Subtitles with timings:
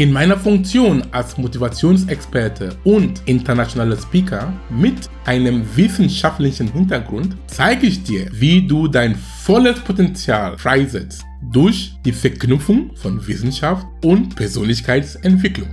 [0.00, 8.26] In meiner Funktion als Motivationsexperte und internationaler Speaker mit einem wissenschaftlichen Hintergrund zeige ich dir,
[8.32, 11.22] wie du dein volles Potenzial freisetzt
[11.52, 15.68] durch die Verknüpfung von Wissenschaft und Persönlichkeitsentwicklung.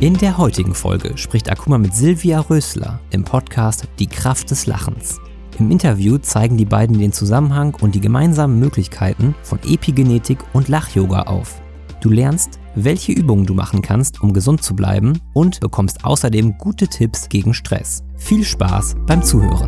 [0.00, 5.20] In der heutigen Folge spricht Akuma mit Silvia Rösler im Podcast Die Kraft des Lachens.
[5.58, 11.22] Im Interview zeigen die beiden den Zusammenhang und die gemeinsamen Möglichkeiten von Epigenetik und Lach-Yoga
[11.22, 11.60] auf.
[12.00, 16.86] Du lernst, welche Übungen du machen kannst, um gesund zu bleiben und bekommst außerdem gute
[16.86, 18.04] Tipps gegen Stress.
[18.16, 19.66] Viel Spaß beim Zuhören.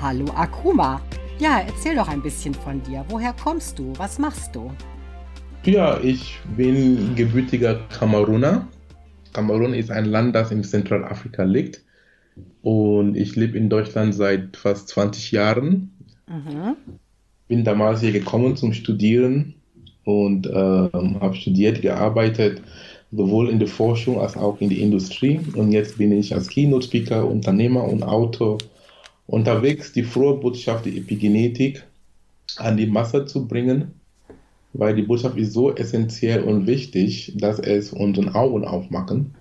[0.00, 1.00] Hallo Akuma.
[1.40, 3.04] Ja, erzähl doch ein bisschen von dir.
[3.08, 3.92] Woher kommst du?
[3.96, 4.70] Was machst du?
[5.64, 8.66] Ja, ich bin gebürtiger Kameruner.
[9.32, 11.84] Kamerun ist ein Land, das in Zentralafrika liegt.
[12.62, 15.92] Und ich lebe in Deutschland seit fast 20 Jahren.
[16.26, 16.76] Mhm.
[17.46, 19.54] Bin damals hier gekommen zum Studieren
[20.04, 22.60] und äh, habe studiert, gearbeitet,
[23.12, 25.38] sowohl in der Forschung als auch in der Industrie.
[25.54, 28.58] Und jetzt bin ich als Keynote-Speaker, Unternehmer und Autor
[29.28, 31.84] unterwegs, die frohe Botschaft der Epigenetik
[32.56, 34.01] an die Masse zu bringen
[34.72, 39.34] weil die Botschaft ist so essentiell und wichtig, dass es unseren Augen aufmachen,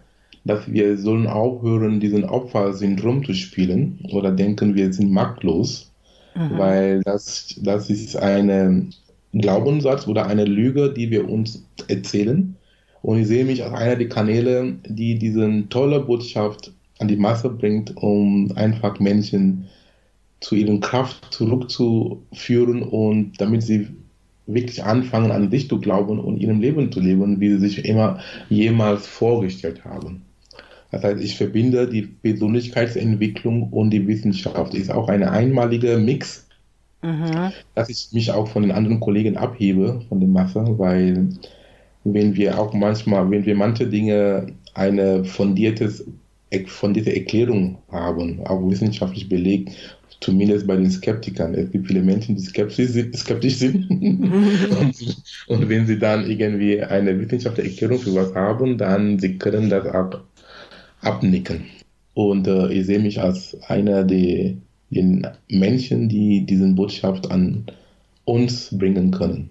[0.44, 5.92] dass wir sollen aufhören, diesen Opfersyndrom zu spielen oder denken, wir sind machtlos,
[6.36, 6.58] mhm.
[6.58, 8.94] weil das, das ist ein
[9.34, 12.56] Glaubenssatz oder eine Lüge, die wir uns erzählen.
[13.02, 17.50] Und ich sehe mich als einer der Kanäle, die diese tolle Botschaft an die Masse
[17.50, 19.68] bringt, um einfach Menschen
[20.40, 23.88] zu ihrer Kraft zurückzuführen und damit sie
[24.53, 28.19] wirklich anfangen, an dich zu glauben und ihrem Leben zu leben, wie sie sich immer
[28.50, 30.23] jemals vorgestellt haben.
[30.91, 34.73] Das heißt, ich verbinde die Persönlichkeitsentwicklung und die Wissenschaft.
[34.73, 36.47] Ist auch ein einmaliger Mix,
[37.01, 37.51] mhm.
[37.75, 41.29] dass ich mich auch von den anderen Kollegen abhebe, von der Masse, weil
[42.03, 46.06] wenn wir auch manchmal, wenn wir manche Dinge eine fundiertes,
[46.67, 49.72] fundierte Erklärung haben, auch wissenschaftlich belegt
[50.22, 51.56] zumindest bei den Skeptikern.
[51.56, 53.17] Es gibt viele Menschen, die skeptisch sind.
[53.17, 53.89] Skeptisch sind.
[53.89, 59.69] und, und, wenn sie dann irgendwie eine wissenschaftliche Erklärung für was haben, dann sie können
[59.69, 60.22] das auch
[61.01, 61.66] abnicken.
[62.13, 64.53] Und äh, ich sehe mich als einer der
[64.91, 67.66] den Menschen, die diese Botschaft an
[68.25, 69.50] uns bringen können.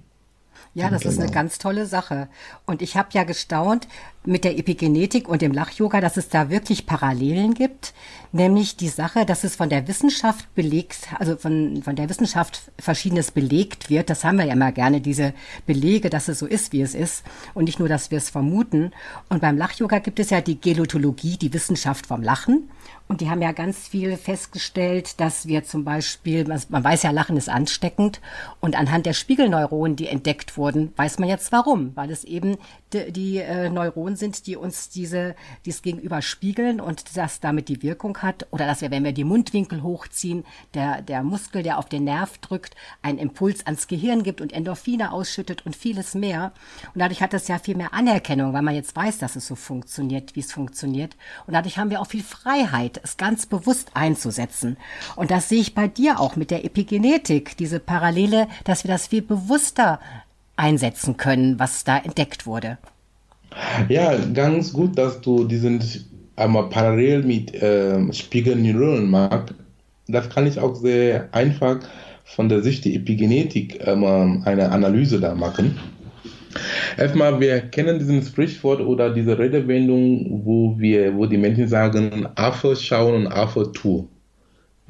[0.75, 1.13] Ja, das genau.
[1.13, 1.41] ist eine genau.
[1.41, 2.29] ganz tolle Sache.
[2.67, 3.89] Und ich habe ja gestaunt
[4.25, 7.95] mit der Epigenetik und dem Lach-Yoga, dass es da wirklich Parallelen gibt.
[8.33, 13.31] Nämlich die Sache, dass es von der Wissenschaft belegt, also von, von der Wissenschaft verschiedenes
[13.31, 14.11] belegt wird.
[14.11, 15.33] Das haben wir ja immer gerne, diese
[15.67, 17.25] Belege, dass es so ist, wie es ist.
[17.55, 18.93] Und nicht nur, dass wir es vermuten.
[19.31, 22.69] Und beim Lach-Yoga gibt es ja die Gelotologie, die Wissenschaft vom Lachen.
[23.09, 27.37] Und die haben ja ganz viel festgestellt, dass wir zum Beispiel, man weiß ja, Lachen
[27.37, 28.21] ist ansteckend.
[28.61, 31.91] Und anhand der Spiegelneuronen, die entdeckt wurden, weiß man jetzt warum.
[31.97, 32.59] Weil es eben
[32.93, 35.35] die, die äh, Neuronen sind, die uns diese,
[35.65, 38.47] dies gegenüber spiegeln und das damit die Wirkung hat.
[38.51, 42.39] Oder dass wir, wenn wir die Mundwinkel hochziehen, der, der Muskel, der auf den Nerv
[42.39, 46.53] drückt, einen Impuls ans Gehirn gibt und Endorphine ausschüttet und vieles mehr.
[46.95, 49.55] Und dadurch hat es ja viel mehr Anerkennung, weil man jetzt weiß, dass es so
[49.55, 51.17] funktioniert, wie es funktioniert.
[51.47, 54.77] Und dadurch haben wir auch viel Freiheit es ganz bewusst einzusetzen.
[55.17, 59.09] Und das sehe ich bei dir auch mit der Epigenetik, diese Parallele, dass wir das
[59.09, 60.01] viel bewusster
[60.61, 62.79] einsetzen können, was da entdeckt wurde.
[63.89, 65.83] Ja, ganz gut, dass du diesen
[66.37, 69.55] einmal parallel mit äh, Spiegelneuronen magst.
[70.09, 71.81] Das kann ich auch sehr einfach
[72.25, 75.79] von der Sicht der Epigenetik ähm, eine Analyse da machen.
[76.97, 82.75] Erstmal, wir kennen diesen Sprichwort oder diese Redewendung, wo wir, wo die Menschen sagen, Affe
[82.75, 84.09] schauen und Affe tun.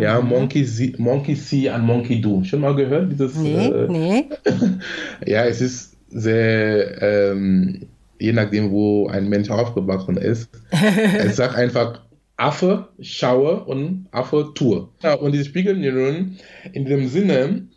[0.00, 0.28] Ja, mhm.
[0.28, 2.42] Monkey, see, Monkey see and Monkey do.
[2.44, 3.12] Schon mal gehört?
[3.12, 4.24] Dieses, nee, äh, nee.
[5.26, 7.86] ja, es ist sehr, ähm,
[8.18, 10.50] je nachdem, wo ein Mensch aufgewachsen ist.
[11.18, 12.02] es sagt einfach,
[12.36, 14.88] Affe schaue und Affe tue.
[15.02, 16.38] Ja, und diese Spiegelneuronen
[16.72, 17.68] in dem Sinne,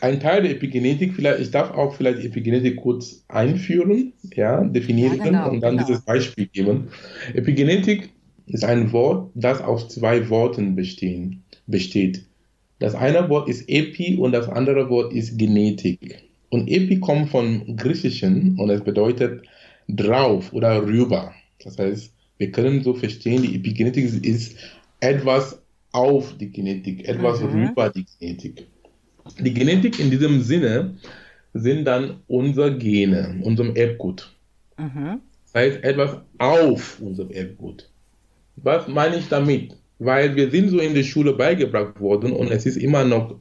[0.00, 5.24] ein Teil der Epigenetik, vielleicht, ich darf auch vielleicht Epigenetik kurz einführen, ja, definieren ja,
[5.24, 5.86] genau, und dann genau.
[5.86, 6.88] dieses Beispiel geben.
[7.34, 8.10] Epigenetik
[8.46, 12.24] ist ein Wort, das aus zwei Worten bestehen, besteht.
[12.80, 16.24] Das eine Wort ist Epi und das andere Wort ist Genetik.
[16.50, 19.42] Und Epi kommt vom Griechischen und es bedeutet
[19.88, 21.32] drauf oder rüber.
[21.62, 24.56] Das heißt, wir können so verstehen, die Epigenetik ist
[25.00, 25.60] etwas
[25.92, 27.48] auf die Genetik, etwas mhm.
[27.48, 28.66] rüber die Genetik.
[29.40, 30.94] Die Genetik in diesem Sinne
[31.54, 34.34] sind dann unsere Gene, unserem Erbgut.
[34.78, 35.20] Mhm.
[35.44, 37.90] Das heißt, etwas auf unserem Erbgut.
[38.56, 39.77] Was meine ich damit?
[39.98, 43.36] Weil wir sind so in der Schule beigebracht worden und es ist immer noch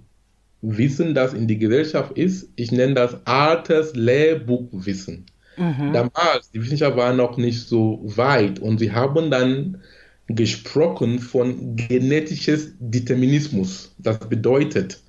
[0.61, 2.49] Wissen, das in die Gesellschaft ist.
[2.55, 5.25] Ich nenne das altes Lehrbuchwissen.
[5.57, 5.93] Mhm.
[5.93, 9.81] Damals, die Wissenschaft war noch nicht so weit und sie haben dann
[10.27, 13.93] gesprochen von genetisches Determinismus.
[13.97, 15.01] Das bedeutet,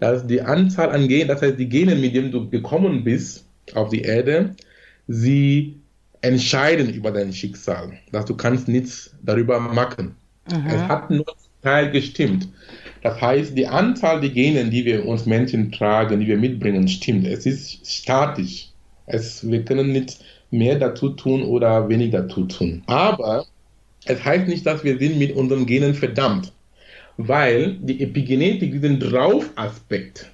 [0.00, 3.44] dass die Anzahl an Genen, das heißt die Gene, mit denen du gekommen bist
[3.74, 4.56] auf die Erde,
[5.08, 5.76] sie
[6.20, 7.92] entscheiden über dein Schicksal.
[8.10, 10.16] Dass du kannst nichts darüber machen.
[10.50, 10.66] Mhm.
[10.66, 11.26] Es hat nur
[11.62, 12.48] Teil gestimmt.
[13.02, 17.26] Das heißt, die Anzahl der Gene, die wir uns Menschen tragen, die wir mitbringen, stimmt.
[17.26, 18.68] Es ist statisch.
[19.06, 20.18] Es, wir können nicht
[20.50, 22.82] mehr dazu tun oder weniger dazu tun.
[22.86, 23.46] Aber
[24.04, 26.52] es heißt nicht, dass wir sind mit unseren Genen verdammt,
[27.16, 30.30] weil die Epigenetik, diesen Draufaspekt,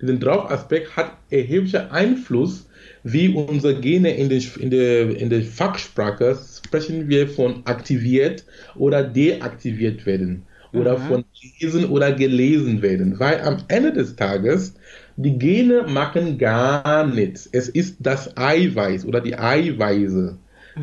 [0.00, 2.65] diesen Draufaspekt hat erheblicher Einfluss,
[3.08, 8.44] wie unsere Gene in der, in, der, in der Fachsprache sprechen wir von aktiviert
[8.74, 10.42] oder deaktiviert werden
[10.72, 11.02] oder mhm.
[11.02, 11.24] von
[11.60, 14.74] lesen oder gelesen werden, weil am Ende des Tages
[15.16, 17.48] die Gene machen gar nichts.
[17.52, 20.36] Es ist das Eiweiß oder die Eiweiße,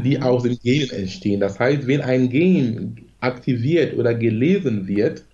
[0.06, 0.24] die mhm.
[0.24, 1.42] aus den Genen entstehen.
[1.42, 5.25] Das heißt, wenn ein Gen aktiviert oder gelesen wird,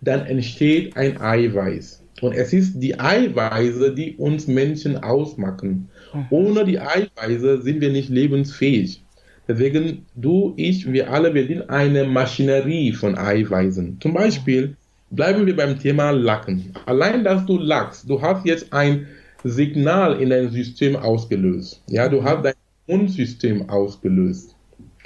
[0.00, 2.04] dann entsteht ein Eiweiß.
[2.20, 5.88] Und es ist die Eiweiße, die uns Menschen ausmachen.
[6.12, 6.26] Mhm.
[6.30, 9.02] Ohne die Eiweiße sind wir nicht lebensfähig.
[9.46, 13.98] Deswegen, du, ich, wir alle, wir sind eine Maschinerie von Eiweißen.
[14.00, 14.76] Zum Beispiel
[15.10, 16.74] bleiben wir beim Thema Lacken.
[16.84, 19.06] Allein, dass du lackst, du hast jetzt ein
[19.44, 21.82] Signal in dein System ausgelöst.
[21.88, 22.54] Ja, du hast dein
[22.86, 24.54] Immunsystem ausgelöst,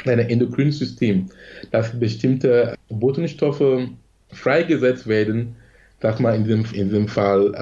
[0.05, 1.27] dein Endokrinsystem,
[1.71, 3.89] dass bestimmte Botenstoffe
[4.33, 5.55] freigesetzt werden,
[6.01, 7.55] sag mal in diesem, in diesem Fall,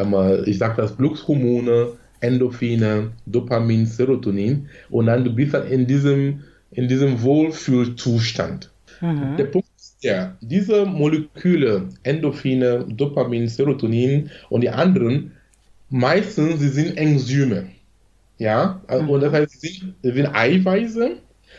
[0.46, 6.88] ich sag das Glückshormone, Endorphine, Dopamin, Serotonin und dann du bist dann in diesem, in
[6.88, 8.70] diesem Wohlfühlzustand.
[9.00, 9.36] Mhm.
[9.36, 15.32] Der Punkt ist ja, diese Moleküle, Endorphine, Dopamin, Serotonin und die anderen,
[15.88, 17.66] meistens, sie sind Enzyme.
[18.38, 19.10] Ja, mhm.
[19.10, 21.16] und das heißt, sie sind, Eiweiße,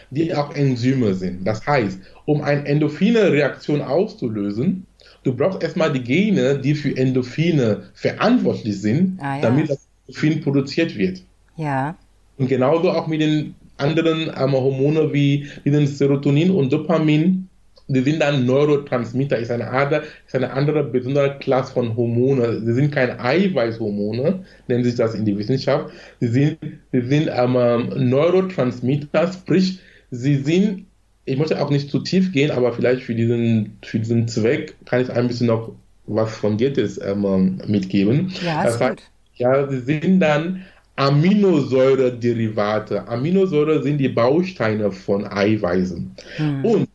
[0.10, 1.46] die auch Enzyme sind.
[1.46, 4.86] Das heißt, um eine Endorphine-Reaktion auszulösen,
[5.24, 9.42] du brauchst erstmal die Gene, die für Endorphine verantwortlich sind, ah, ja.
[9.42, 11.22] damit das Endorphin produziert wird.
[11.58, 11.96] Ja.
[12.38, 17.48] Und genauso auch mit den anderen ähm, Hormone wie, den Serotonin und Dopamin,
[17.88, 22.62] die sind dann Neurotransmitter, ist eine, andere, ist eine andere besondere Klasse von Hormone.
[22.66, 25.92] Sie sind keine Eiweißhormone, nennen sich das in der Wissenschaft.
[26.20, 26.58] Sie sind,
[26.92, 29.80] sie sind ähm, Neurotransmitter, sprich,
[30.10, 30.86] sie sind,
[31.26, 35.02] ich möchte auch nicht zu tief gehen, aber vielleicht für diesen, für diesen Zweck kann
[35.02, 35.74] ich ein bisschen noch
[36.06, 38.32] was Fundiertes ähm, mitgeben.
[38.44, 39.02] Ja, das heißt,
[39.36, 40.64] ja, sie sind dann
[40.96, 43.08] Aminosäure-Derivate.
[43.08, 46.16] Aminosäure sind die Bausteine von Eiweißen.
[46.38, 46.66] Hm.
[46.66, 46.88] Und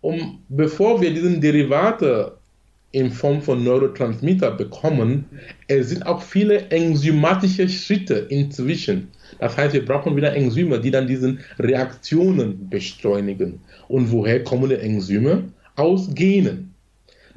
[0.00, 2.36] um, bevor wir diesen Derivate
[2.92, 5.24] in Form von Neurotransmitter bekommen,
[5.66, 9.08] es sind auch viele enzymatische Schritte inzwischen.
[9.40, 13.60] Das heißt, wir brauchen wieder Enzyme, die dann diese Reaktionen beschleunigen.
[13.88, 15.44] Und woher kommen die Enzyme?
[15.76, 16.74] Aus Genen.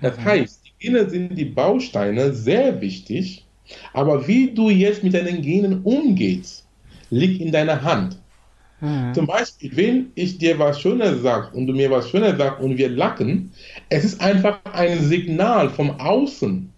[0.02, 0.26] Das mhm.
[0.26, 3.46] heißt, die Gene sind die Bausteine, sehr wichtig,
[3.94, 6.66] aber wie du jetzt mit deinen Genen umgehst,
[7.10, 8.18] liegt in deiner Hand.
[8.82, 9.14] Mhm.
[9.14, 12.78] Zum Beispiel, wenn ich dir was Schönes sage und du mir was Schönes sagst und
[12.78, 13.52] wir lachen,
[13.90, 16.72] es ist einfach ein Signal vom Außen,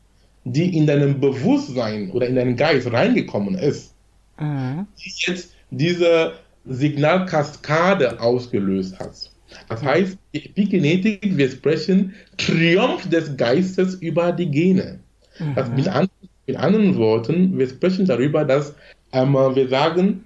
[0.43, 3.93] die in deinem Bewusstsein oder in deinen Geist reingekommen ist,
[4.39, 4.85] mhm.
[4.99, 6.33] die jetzt diese
[6.65, 9.31] Signalkaskade ausgelöst hat.
[9.69, 14.99] Das heißt, Epigenetik, wir sprechen Triumph des Geistes über die Gene.
[15.39, 15.53] Mhm.
[15.55, 16.09] Also mit, an,
[16.45, 18.75] mit, anderen Worten, wir sprechen darüber, dass
[19.11, 20.25] ähm, wir sagen,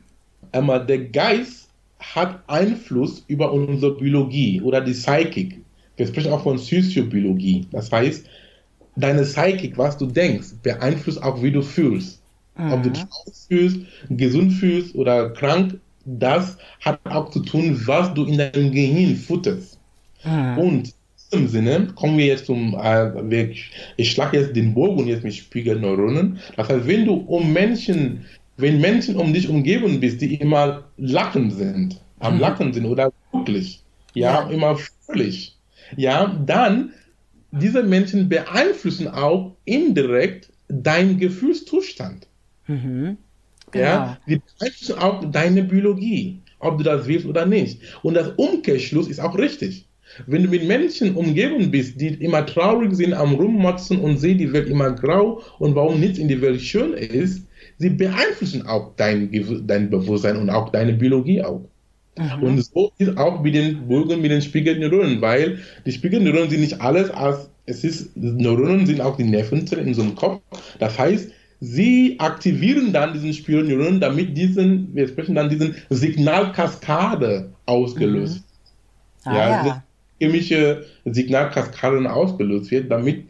[0.53, 1.69] ähm, der Geist
[2.00, 5.62] hat Einfluss über unsere Biologie oder die Psychik.
[5.95, 7.67] Wir sprechen auch von Psychobiologie.
[7.71, 8.27] Das heißt,
[8.95, 12.21] deine Psychik, was du denkst, beeinflusst auch, wie du fühlst.
[12.57, 12.71] Mhm.
[12.71, 13.05] Ob du dich
[13.47, 19.15] fühlst, gesund fühlst oder krank, das hat auch zu tun, was du in deinem Gehirn
[19.15, 19.79] futterst.
[20.24, 20.57] Mhm.
[20.57, 20.93] Und in
[21.31, 23.53] diesem Sinne kommen wir jetzt zum, äh,
[23.98, 26.39] ich schlage jetzt den Bogen jetzt mit Spiegelneuronen.
[26.55, 28.25] Das heißt, wenn du um Menschen
[28.57, 32.39] wenn Menschen um dich umgeben bist, die immer lachen sind, am mhm.
[32.41, 35.55] Lachen sind oder glücklich, ja, ja, immer fröhlich,
[35.96, 36.91] ja, dann
[37.51, 42.27] diese Menschen beeinflussen auch indirekt deinen Gefühlszustand.
[42.65, 43.17] Mhm.
[43.72, 43.86] Genau.
[43.86, 46.41] Ja, die beeinflussen auch deine Biologie.
[46.60, 47.79] ob du das willst oder nicht.
[48.01, 49.86] Und das Umkehrschluss ist auch richtig.
[50.25, 54.51] Wenn du mit Menschen umgeben bist, die immer traurig sind, am Rummotzen und sehen die
[54.53, 57.43] Welt immer grau und warum nichts in der Welt schön ist,
[57.77, 59.29] sie beeinflussen auch dein,
[59.67, 61.61] dein Bewusstsein und auch deine Biologie auch.
[62.17, 62.43] Mhm.
[62.43, 66.81] Und so ist auch mit den Bürgern, mit den Spiegelneuronen, weil die Spiegelneuronen sind nicht
[66.81, 70.41] alles als, es ist, Neuronen sind auch die Nervenzellen in unserem Kopf.
[70.79, 78.37] Das heißt, sie aktivieren dann diesen Spiegelneuronen, damit diesen, wir sprechen dann diesen Signalkaskade ausgelöst.
[78.37, 78.43] Mhm.
[79.31, 79.83] Ah, ja, ja.
[80.19, 83.25] Chemische Signalkaskade ausgelöst wird, damit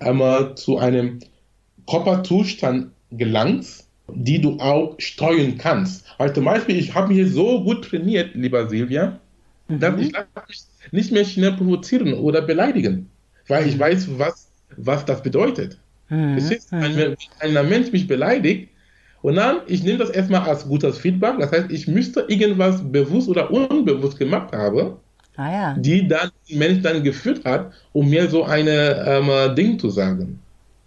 [0.00, 1.20] einmal zu einem
[1.88, 3.66] Körperzustand gelangt,
[4.08, 6.04] die du auch steuern kannst.
[6.18, 9.18] Also zum Beispiel, ich habe mich so gut trainiert, lieber Silvia,
[9.68, 9.80] mhm.
[9.80, 13.10] dass ich mich nicht mehr schnell provozieren oder beleidigen,
[13.46, 13.80] weil ich mhm.
[13.80, 15.78] weiß, was, was das bedeutet.
[16.08, 16.38] Mhm.
[16.38, 17.16] Ist, mhm.
[17.40, 18.70] wenn ein Mensch mich beleidigt,
[19.20, 23.28] und dann, ich nehme das erstmal als gutes Feedback, das heißt, ich müsste irgendwas bewusst
[23.28, 24.92] oder unbewusst gemacht haben,
[25.38, 25.74] ah, ja.
[25.78, 30.40] die dann den Mensch dann geführt hat, um mir so eine ähm, Ding zu sagen.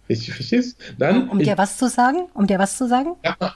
[0.08, 0.76] Ich, verstehst?
[0.98, 2.28] Dann, um dir was zu sagen?
[2.34, 3.14] Um dir was zu sagen?
[3.24, 3.54] Ja,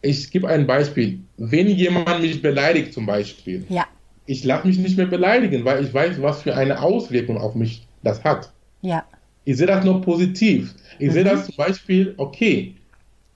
[0.00, 1.20] ich gebe ein Beispiel.
[1.36, 3.84] Wenn jemand mich beleidigt zum Beispiel, ja.
[4.26, 7.86] ich lasse mich nicht mehr beleidigen, weil ich weiß, was für eine Auswirkung auf mich
[8.02, 8.52] das hat.
[8.82, 9.04] Ja.
[9.44, 10.74] Ich sehe das nur positiv.
[10.98, 11.12] Ich mhm.
[11.12, 12.76] sehe das zum Beispiel, okay,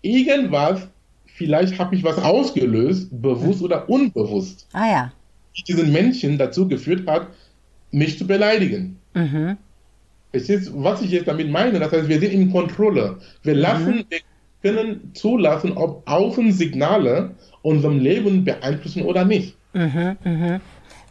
[0.02, 0.86] irgendwas,
[1.24, 3.64] vielleicht habe ich was ausgelöst, bewusst mhm.
[3.64, 4.68] oder unbewusst.
[4.72, 5.12] Ah ja.
[5.56, 7.28] Die diesen Menschen dazu geführt hat,
[7.90, 8.98] mich zu beleidigen.
[9.14, 9.56] Mhm.
[10.32, 13.18] Es ist, was ich jetzt damit meine, das heißt, wir sind in Kontrolle.
[13.42, 14.04] Wir lassen, mhm.
[14.08, 14.20] wir
[14.62, 19.56] können zulassen, ob Außensignale unserem Leben beeinflussen oder nicht.
[19.74, 20.60] Mhm, mhm.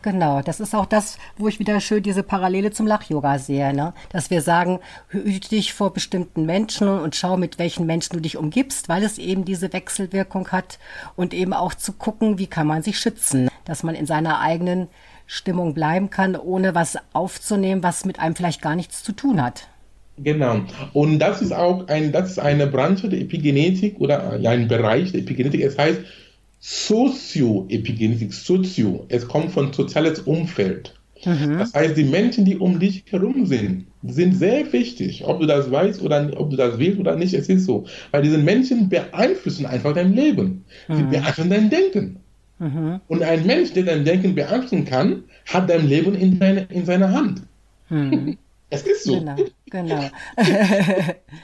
[0.02, 3.94] Genau, das ist auch das, wo ich wieder schön diese Parallele zum Lach-Yoga sehe, ne?
[4.10, 4.80] dass wir sagen,
[5.10, 9.20] hüte dich vor bestimmten Menschen und schau, mit welchen Menschen du dich umgibst, weil es
[9.20, 10.80] eben diese Wechselwirkung hat
[11.16, 14.88] und eben auch zu gucken, wie kann man sich schützen, dass man in seiner eigenen
[15.28, 19.68] Stimmung bleiben kann, ohne was aufzunehmen, was mit einem vielleicht gar nichts zu tun hat.
[20.18, 20.62] Genau.
[20.94, 25.22] Und das ist auch ein, das ist eine Branche der Epigenetik oder ein Bereich der
[25.22, 25.62] Epigenetik.
[25.62, 26.00] Es heißt
[26.62, 29.06] Sozioepigenetik, Sozio.
[29.10, 30.94] Es kommt von soziales Umfeld.
[31.26, 31.58] Mhm.
[31.58, 35.24] Das heißt, die Menschen, die um dich herum sind, sind sehr wichtig.
[35.26, 37.86] Ob du das weißt oder ob du das willst oder nicht, es ist so.
[38.12, 40.64] Weil diese Menschen beeinflussen einfach dein Leben.
[40.88, 41.10] Sie mhm.
[41.10, 42.18] beeinflussen dein Denken.
[42.60, 43.02] Mhm.
[43.08, 47.12] Und ein Mensch, der dein Denken beeinflussen kann, hat dein Leben in, deine, in seiner
[47.12, 47.42] Hand.
[48.72, 49.20] Es ist so.
[49.20, 49.36] Genau,
[49.70, 50.02] genau.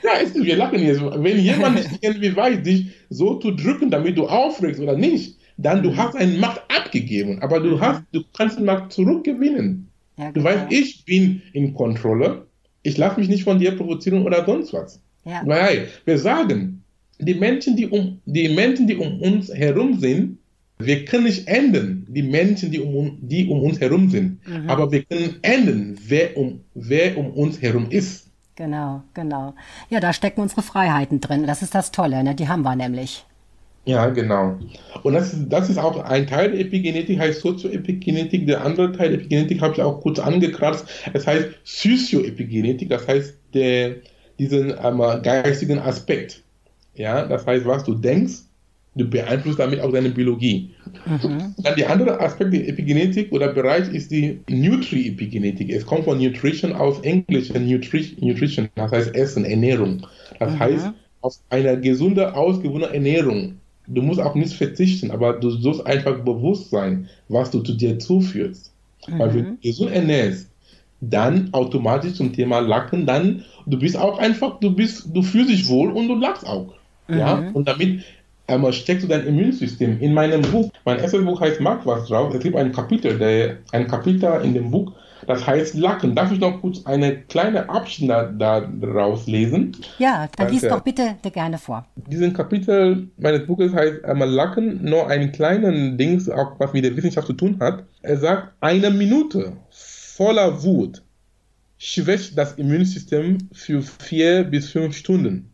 [0.02, 1.00] ja, ist, wir lachen jetzt.
[1.00, 5.82] Wenn jemand nicht irgendwie weiß, dich so zu drücken, damit du aufregst oder nicht, dann
[5.82, 5.96] du mhm.
[5.98, 7.80] hast eine Macht abgegeben, aber du mhm.
[7.80, 9.88] hast, du kannst die Macht zurückgewinnen.
[10.16, 10.80] Ja, du weißt, genau.
[10.80, 12.46] ich bin in Kontrolle.
[12.82, 15.00] Ich lasse mich nicht von dir provozieren oder sonst was.
[15.24, 15.42] Ja.
[15.44, 16.82] Weil wir sagen,
[17.18, 20.38] die Menschen, die um, die Menschen, die um uns herum sind,
[20.78, 24.70] wir können nicht ändern, die Menschen, die um, die um uns herum sind, mhm.
[24.70, 28.26] aber wir können ändern, wer um, wer um uns herum ist.
[28.54, 29.54] Genau, genau.
[29.88, 31.46] Ja, da stecken unsere Freiheiten drin.
[31.46, 32.34] Das ist das Tolle, ne?
[32.34, 33.24] die haben wir nämlich.
[33.84, 34.58] Ja, genau.
[35.02, 38.46] Und das ist, das ist auch ein Teil der Epigenetik, heißt Sozioepigenetik.
[38.46, 40.86] Der andere Teil der Epigenetik habe ich auch kurz angekratzt.
[41.14, 43.96] Es heißt Psychoepigenetik, das heißt der,
[44.38, 46.42] diesen ähm, geistigen Aspekt.
[46.94, 48.47] Ja, das heißt, was du denkst,
[48.94, 50.70] du beeinflusst damit auch deine Biologie.
[51.06, 51.54] Mhm.
[51.58, 55.70] Dann der andere Aspekt der Epigenetik oder Bereich ist die Nutri-Epigenetik.
[55.70, 60.06] Es kommt von Nutrition aus Englisch, Nutri Nutrition, das heißt Essen, Ernährung.
[60.38, 60.58] Das mhm.
[60.58, 60.90] heißt,
[61.20, 63.58] aus einer gesunden, ausgewogenen Ernährung.
[63.86, 67.98] Du musst auch nicht verzichten, aber du sollst einfach bewusst sein, was du zu dir
[67.98, 68.72] zuführst.
[69.06, 69.18] Mhm.
[69.18, 70.50] Weil wenn du gesund ernährst,
[71.00, 75.68] dann automatisch zum Thema Lacken, dann du bist auch einfach, du bist, du fühlst dich
[75.68, 76.74] wohl und du lachst auch.
[77.08, 77.56] Ja, mhm.
[77.56, 78.02] und damit
[78.48, 80.00] einmal steckst du dein Immunsystem.
[80.00, 82.34] In meinem Buch, mein erstes Buch heißt Mag was drauf.
[82.34, 84.92] Es gibt ein Kapitel, der, ein Kapitel in dem Buch,
[85.26, 86.14] das heißt Lacken.
[86.14, 89.76] Darf ich noch kurz eine kleine Abschnitt daraus lesen?
[89.98, 91.86] Ja, dann lies doch bitte gerne vor.
[91.96, 96.96] Diesen Kapitel meines Buches heißt einmal Lacken, nur einen kleinen Dings, auch was mit der
[96.96, 97.84] Wissenschaft zu tun hat.
[98.02, 101.02] Er sagt, eine Minute voller Wut
[101.76, 105.50] schwächt das Immunsystem für vier bis fünf Stunden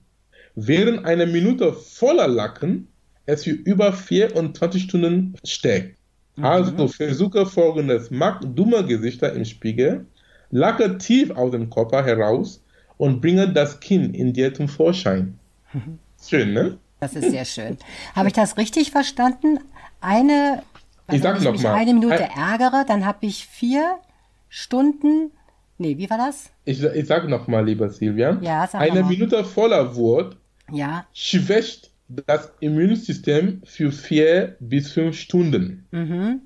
[0.54, 2.88] während eine Minute voller Lacken
[3.26, 5.96] es für über 24 Stunden steckt.
[6.37, 6.44] Mhm.
[6.44, 10.06] Also versuche folgendes, mach dumme Gesichter im Spiegel,
[10.50, 12.62] lacke tief aus dem Körper heraus
[12.96, 15.38] und bringe das Kinn in dir zum Vorschein.
[16.28, 16.78] Schön, ne?
[17.00, 17.76] Das ist sehr schön.
[18.14, 19.58] Habe ich das richtig verstanden?
[20.00, 20.62] Eine,
[21.12, 21.75] ich sag noch mich mal.
[21.75, 23.99] eine Minute ärgere, dann habe ich vier
[24.49, 25.30] Stunden.
[25.76, 26.50] Nee, wie war das?
[26.64, 28.38] Ich, ich sag noch mal, lieber Silvia.
[28.40, 30.38] Ja, sag Eine Minute voller Wut
[30.71, 31.06] ja.
[31.12, 35.87] schwächt das Immunsystem für vier bis fünf Stunden.
[35.90, 36.40] Mhm.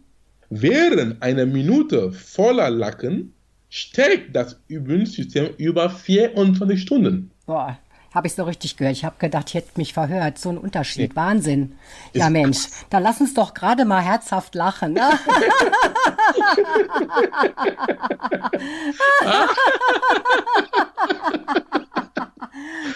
[0.51, 3.35] Während einer Minute voller Lacken
[3.69, 7.31] stärkt das Immunsystem über 24 Stunden.
[7.45, 7.79] Boah,
[8.15, 8.97] habe ich so richtig gehört.
[8.97, 10.39] Ich habe gedacht, ich hätte mich verhört.
[10.39, 11.11] So ein Unterschied.
[11.11, 11.17] Nee.
[11.17, 11.75] Wahnsinn.
[12.15, 12.59] Ja, Ist Mensch,
[12.89, 14.95] dann lass uns doch gerade mal herzhaft lachen.
[14.95, 15.03] Ne?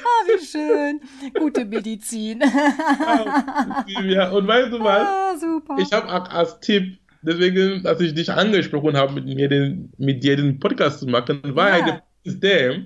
[0.04, 1.00] ah, wie schön.
[1.38, 2.40] Gute Medizin.
[4.04, 5.08] ja, und weißt du was?
[5.08, 5.76] Ah, super.
[5.78, 10.36] Ich habe als Tipp, deswegen, dass ich dich angesprochen habe, mit mir den, mit dir
[10.36, 12.02] den Podcast zu machen, weil ja.
[12.24, 12.84] ist der,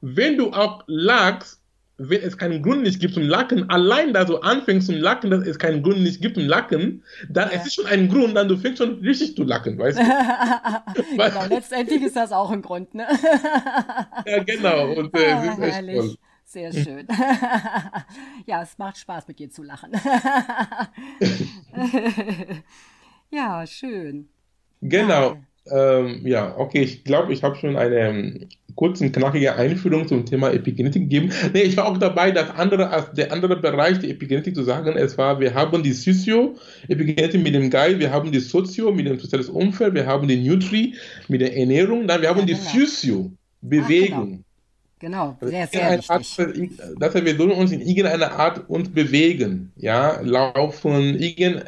[0.00, 1.63] wenn du auch lachst,
[1.96, 5.46] wenn es keinen Grund nicht gibt zum Lachen, allein da du anfängst zum Lachen, dass
[5.46, 7.56] es keinen Grund nicht gibt zum Lachen, dann ja.
[7.56, 10.02] es ist schon ein Grund, dann du fängst schon richtig zu lachen, weißt du?
[11.16, 13.06] genau, letztendlich ist das auch ein Grund, ne?
[14.26, 14.92] ja, genau.
[14.92, 16.16] Und äh, ah, echt toll.
[16.46, 17.06] Sehr schön.
[18.46, 19.92] ja, es macht Spaß, mit dir zu lachen.
[23.30, 24.28] ja, schön.
[24.80, 25.38] Genau.
[25.70, 30.52] Ähm, ja, okay, ich glaube, ich habe schon eine ähm, kurze, knackige Einführung zum Thema
[30.52, 31.30] Epigenetik gegeben.
[31.52, 34.96] Nee, ich war auch dabei, das andere, als der andere Bereich der Epigenetik zu sagen.
[34.96, 39.18] Es war, wir haben die Sozio-Epigenetik mit dem Geist, wir haben die Sozio mit dem
[39.18, 40.94] sozialen Umfeld, wir haben die Nutri
[41.28, 42.68] mit der Ernährung, dann wir haben ja, die genau.
[42.70, 44.18] Physio, Bewegung.
[44.18, 44.38] Ah, genau.
[45.00, 46.10] Genau, sehr, sehr wichtig.
[46.10, 51.64] Art, dass wir sollen uns in irgendeiner Art uns bewegen, ja, laufen, irgend,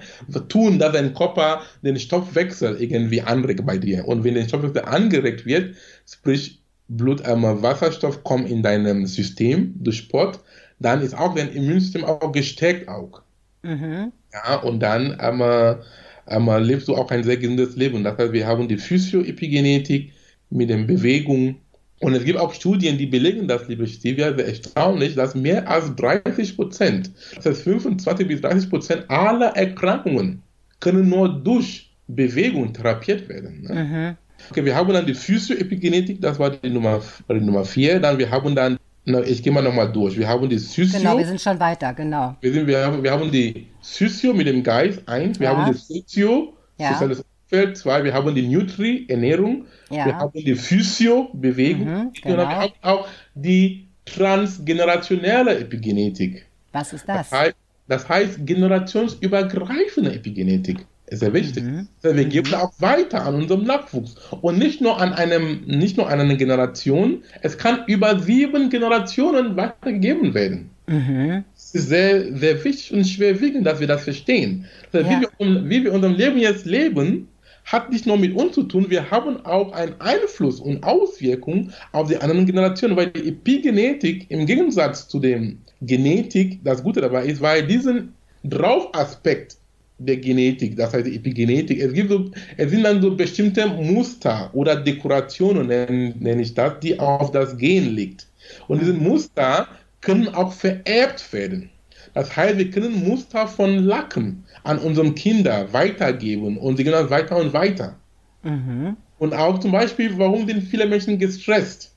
[0.48, 4.06] tun, dass dein Körper den Stoffwechsel irgendwie anregt bei dir.
[4.06, 5.74] Und wenn der Stoffwechsel angeregt wird,
[6.08, 10.40] sprich Blut, einmal Wasserstoff kommt in deinem System durch Sport,
[10.78, 13.22] dann ist auch dein Immunsystem auch gestärkt auch.
[13.62, 14.12] Mhm.
[14.32, 15.82] Ja, und dann einmal,
[16.26, 18.04] einmal lebst du auch ein sehr gesundes Leben.
[18.04, 20.12] Das heißt, wir haben die Physio-Epigenetik
[20.50, 21.56] mit den Bewegungen
[22.00, 25.94] und es gibt auch Studien, die belegen das, liebe Stevia, sehr erstaunlich, dass mehr als
[25.96, 30.42] 30 Prozent, das heißt 25 bis 30 Prozent aller Erkrankungen
[30.80, 33.62] können nur durch Bewegung therapiert werden.
[33.62, 33.74] Ne?
[33.74, 34.16] Mhm.
[34.50, 37.98] Okay, wir haben dann die Physio-Epigenetik, das war die Nummer, war die Nummer vier.
[37.98, 40.18] Dann wir haben dann, na, ich gehe mal nochmal durch.
[40.18, 40.98] Wir haben die Physio.
[40.98, 42.36] Genau, wir sind schon weiter, genau.
[42.42, 45.40] Wir, sind, wir, haben, wir haben die Physio mit dem Geist, eins.
[45.40, 45.56] Wir ja.
[45.56, 46.92] haben die Sozio, ja.
[46.92, 48.02] soziales Umfeld, zwei.
[48.02, 49.66] Wir haben die Nutri, Ernährung.
[49.90, 50.06] Ja.
[50.06, 51.86] Wir haben die Physio, Bewegung.
[51.86, 52.42] Mhm, genau.
[52.42, 56.46] Und wir haben auch die transgenerationelle Epigenetik.
[56.72, 57.30] Was ist das?
[57.30, 57.56] Das heißt,
[57.88, 60.86] das heißt generationsübergreifende Epigenetik.
[61.06, 61.62] Ist sehr wichtig.
[61.62, 61.86] Mhm.
[62.02, 62.54] Wir geben mhm.
[62.56, 64.16] auch weiter an unserem Nachwuchs.
[64.40, 69.56] Und nicht nur an einem, nicht nur an eine Generation, es kann über sieben Generationen
[69.56, 70.70] weitergegeben werden.
[70.88, 71.44] Mhm.
[71.56, 74.66] Es ist sehr, sehr wichtig und schwerwiegend, dass wir das verstehen.
[74.92, 75.20] Also ja.
[75.38, 77.28] wie, wir, wie wir unser Leben jetzt leben,
[77.66, 82.08] hat nicht nur mit uns zu tun, wir haben auch einen Einfluss und Auswirkungen auf
[82.08, 87.42] die anderen Generationen, weil die Epigenetik im Gegensatz zu dem Genetik das Gute dabei ist,
[87.42, 89.56] weil diesen Draufaspekt
[89.98, 94.76] der Genetik, das heißt Epigenetik, es, gibt so, es sind dann so bestimmte Muster oder
[94.76, 98.26] Dekorationen, nenne, nenne ich das, die auf das Gen liegt.
[98.68, 99.66] Und diese Muster
[100.00, 101.70] können auch vererbt werden.
[102.16, 107.10] Das heißt, wir können Muster von Lacken an unsere Kinder weitergeben und sie gehen dann
[107.10, 107.94] weiter und weiter.
[108.42, 108.96] Mhm.
[109.18, 111.94] Und auch zum Beispiel, warum sind viele Menschen gestresst?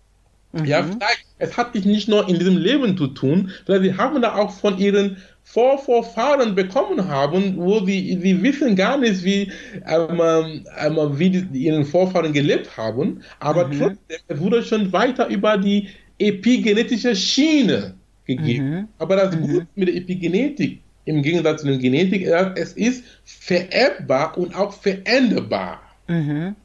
[0.51, 0.65] Mhm.
[0.65, 4.35] Ja, vielleicht, es hat nicht nur in diesem Leben zu tun, sondern sie haben da
[4.35, 9.49] auch von ihren Vorvorfahren bekommen haben, wo sie, sie wissen gar nicht, wie,
[9.87, 13.79] ähm, ähm, wie die, ihren Vorfahren gelebt haben, aber mhm.
[13.79, 17.93] trotzdem, es wurde schon weiter über die epigenetische Schiene
[18.37, 18.69] gegeben.
[18.69, 18.87] Mhm.
[18.99, 19.41] Aber das mhm.
[19.41, 25.81] Gute mit der Epigenetik im Gegensatz zu der Genetik, es ist vererbbar und auch veränderbar.
[26.07, 26.55] Mhm.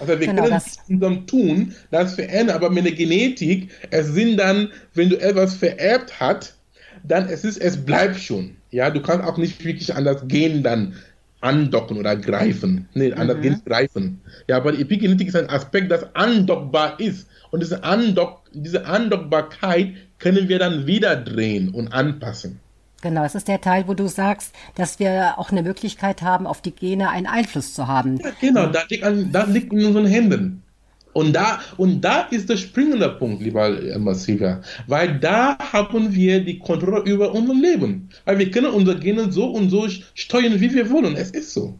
[0.00, 0.78] Also wir genau können das.
[0.88, 5.54] in unserem Tun das verändern, aber mit der Genetik, es sind dann, wenn du etwas
[5.54, 6.58] vererbt hast,
[7.04, 8.56] dann es ist, es bleibt schon.
[8.70, 10.94] Ja, du kannst auch nicht wirklich an das Gen dann
[11.40, 12.88] andocken oder greifen.
[12.94, 13.42] Nee, an das mhm.
[13.42, 14.20] Gen greifen.
[14.48, 17.28] Ja, aber die Epigenetik ist ein Aspekt, das andockbar ist.
[17.52, 22.58] Und diese, Andock, diese Andockbarkeit können wir dann wieder drehen und anpassen.
[23.02, 26.62] Genau, es ist der Teil, wo du sagst, dass wir auch eine Möglichkeit haben, auf
[26.62, 28.16] die Gene einen Einfluss zu haben.
[28.16, 30.62] Ja, genau, das liegt, an, das liegt in unseren Händen.
[31.12, 36.58] Und da, und da ist der springende Punkt, lieber Silvia, weil da haben wir die
[36.58, 38.08] Kontrolle über unser Leben.
[38.24, 41.16] Weil wir können unsere Gene so und so steuern, wie wir wollen.
[41.16, 41.78] Es ist so.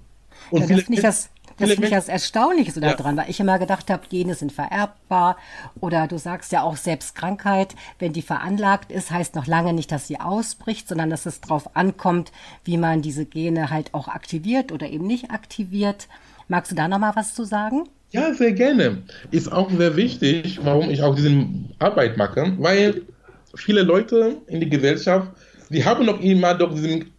[0.50, 2.94] Und ja, das finde ich das das finde ich das Erstaunliche so ja.
[2.94, 5.36] daran, weil ich immer gedacht habe, Gene sind vererbbar
[5.80, 9.92] oder du sagst ja auch selbst Krankheit, wenn die veranlagt ist, heißt noch lange nicht,
[9.92, 12.32] dass sie ausbricht, sondern dass es darauf ankommt,
[12.64, 16.08] wie man diese Gene halt auch aktiviert oder eben nicht aktiviert.
[16.48, 17.88] Magst du da noch mal was zu sagen?
[18.10, 19.02] Ja, sehr gerne.
[19.30, 21.46] Ist auch sehr wichtig, warum ich auch diese
[21.78, 23.02] Arbeit mache, weil
[23.54, 25.28] viele Leute in der Gesellschaft
[25.70, 27.10] die haben noch immer doch diesen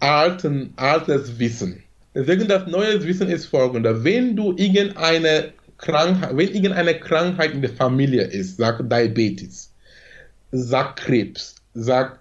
[0.00, 1.82] alten, altes Wissen.
[2.14, 4.04] Deswegen das neue Wissen ist folgendes.
[4.04, 9.72] Wenn du irgendeine Krankheit, wenn irgendeine Krankheit in der Familie ist, sag Diabetes,
[10.52, 12.20] sag Krebs, sag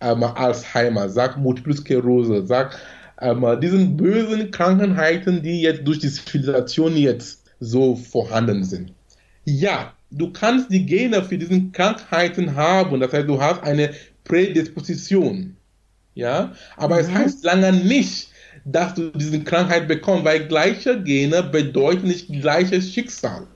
[0.00, 2.78] ähm, Alzheimer, sag Multiple Sklerose, sag
[3.20, 8.92] ähm, diesen bösen Krankheiten, die jetzt durch die Zivilisation jetzt so vorhanden sind.
[9.44, 13.90] Ja, du kannst die Gene für diese Krankheiten haben, das heißt, du hast eine
[14.24, 15.56] Prädisposition.
[16.14, 17.00] Ja, aber mhm.
[17.00, 18.28] es heißt lange nicht,
[18.64, 23.46] dass du diese Krankheit bekommst, weil gleiche Gene bedeuten nicht gleiches Schicksal.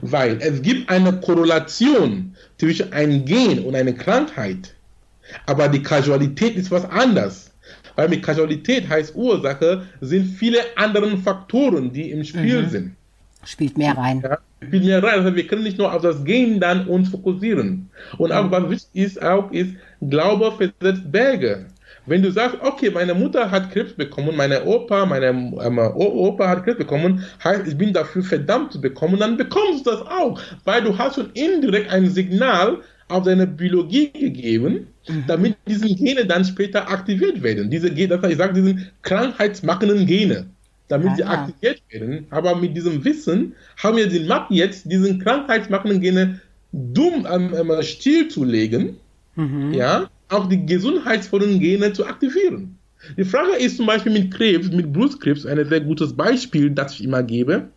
[0.00, 4.74] Weil es gibt eine Korrelation zwischen einem Gen und einer Krankheit,
[5.46, 7.50] aber die Kausalität ist was anderes.
[7.96, 12.68] Weil mit Kausalität heißt Ursache, sind viele andere Faktoren, die im Spiel mhm.
[12.68, 12.96] sind.
[13.44, 14.22] Spielt mehr rein.
[14.22, 15.20] Ja, spielt mehr rein.
[15.20, 17.90] Also wir können nicht nur auf das Gen dann uns fokussieren.
[18.18, 19.74] Und auch was wichtig ist, auch ist,
[20.08, 21.66] Glaube versetzt Berge.
[22.06, 26.64] Wenn du sagst, okay, meine Mutter hat Krebs bekommen, meine Opa, meine ähm, Opa hat
[26.64, 30.82] Krebs bekommen, heißt, ich bin dafür verdammt zu bekommen, dann bekommst du das auch, weil
[30.82, 35.24] du hast schon indirekt ein Signal auf deine Biologie gegeben, mhm.
[35.26, 37.70] damit diese Gene dann später aktiviert werden.
[37.70, 40.46] Diese Gene, ich sage, diesen krankheitsmachenden Gene,
[40.88, 42.26] damit sie aktiviert werden.
[42.30, 46.40] Aber mit diesem Wissen haben wir den Macht jetzt, diesen krankheitsmachenden Gene
[46.72, 48.96] dumm am ähm, Stil zu legen,
[49.36, 49.72] mhm.
[49.74, 52.78] ja, auch die gesundheitsvollen Gene zu aktivieren.
[53.16, 57.04] Die Frage ist zum Beispiel mit Krebs, mit Brustkrebs, ein sehr gutes Beispiel, das ich
[57.04, 57.68] immer gebe.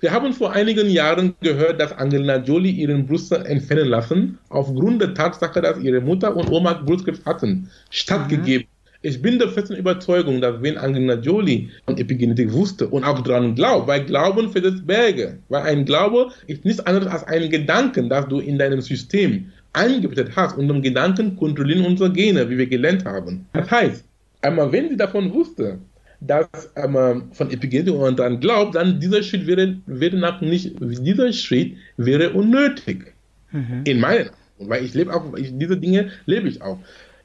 [0.00, 5.14] Wir haben vor einigen Jahren gehört, dass Angelina Jolie ihren Brust entfernen lassen, aufgrund der
[5.14, 8.66] Tatsache, dass ihre Mutter und Oma Brustkrebs hatten, stattgegeben.
[8.66, 8.76] Mhm.
[9.00, 13.54] Ich bin der festen Überzeugung, dass wenn Angelina Jolie von Epigenetik wusste und auch daran
[13.54, 18.26] glaubt, weil Glauben versetzt Berge, weil ein Glaube ist nichts anderes als ein Gedanken, das
[18.28, 23.46] du in deinem System eingebettet hast im Gedanken kontrollieren unsere Gene, wie wir gelernt haben.
[23.52, 24.04] Das heißt,
[24.42, 25.78] einmal wenn sie davon wusste,
[26.20, 31.32] dass einmal von Epigenetik und dann glaubt, dann dieser Schritt wäre, wäre nach nicht, dieser
[31.32, 33.12] Schritt wäre unnötig.
[33.52, 33.82] Mhm.
[33.84, 34.70] In meinen Augen.
[34.70, 36.78] Weil ich lebe auch, ich, diese Dinge lebe ich auch.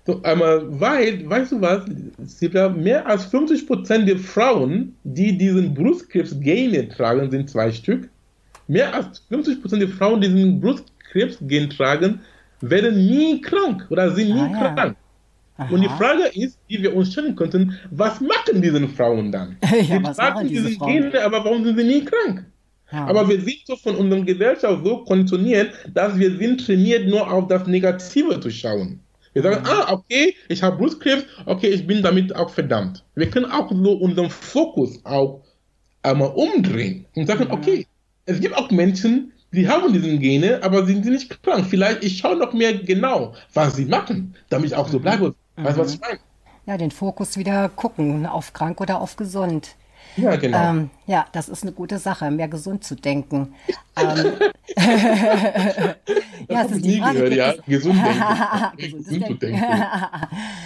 [0.05, 1.85] So, einmal, weil, weißt du was,
[2.25, 8.09] Silvia, mehr als 50% der Frauen, die diesen Brustkrebs-Gene tragen, sind zwei Stück.
[8.67, 12.19] Mehr als 50% der Frauen, die diesen Brustkrebs-Gen tragen,
[12.61, 14.95] werden nie krank oder sind nie ah, krank.
[15.57, 15.67] Ja.
[15.69, 19.57] Und die Frage ist, die wir uns stellen könnten, was machen diese Frauen dann?
[19.63, 22.45] ja, die tragen diese, diese Gene, aber warum sind sie nie krank?
[22.91, 23.05] Ja.
[23.05, 27.47] Aber wir sind so von unserer Gesellschaft so konditioniert, dass wir sind trainiert, nur auf
[27.47, 28.99] das Negative zu schauen.
[29.33, 33.05] Wir sagen, ah, okay, ich habe Brustkrebs, okay, ich bin damit auch verdammt.
[33.15, 35.41] Wir können auch so unseren Fokus auch
[36.03, 37.87] einmal umdrehen und sagen, okay,
[38.25, 41.65] es gibt auch Menschen, die haben diesen Gene, aber sind sie nicht krank.
[41.69, 45.03] Vielleicht ich schaue noch mehr genau, was sie machen, damit ich auch so mhm.
[45.03, 45.35] bleibe.
[45.57, 45.63] Mhm.
[45.63, 46.19] Weißt du, was ich meine?
[46.65, 49.75] Ja, den Fokus wieder gucken, auf krank oder auf gesund.
[50.17, 50.69] Ja, genau.
[50.69, 53.53] Ähm, ja, das ist eine gute Sache, mehr gesund zu denken.
[53.97, 54.33] ähm,
[54.77, 55.95] ja,
[56.47, 57.29] das ist die Frage.
[57.29, 57.53] Gehört, ja.
[57.67, 57.97] Gesund
[58.79, 59.25] denken.
[59.27, 59.63] zu denken.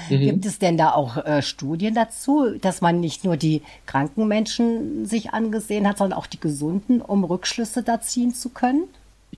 [0.09, 0.19] Mhm.
[0.19, 5.05] Gibt es denn da auch äh, Studien dazu, dass man nicht nur die kranken Menschen
[5.05, 8.85] sich angesehen hat, sondern auch die gesunden, um Rückschlüsse da ziehen zu können?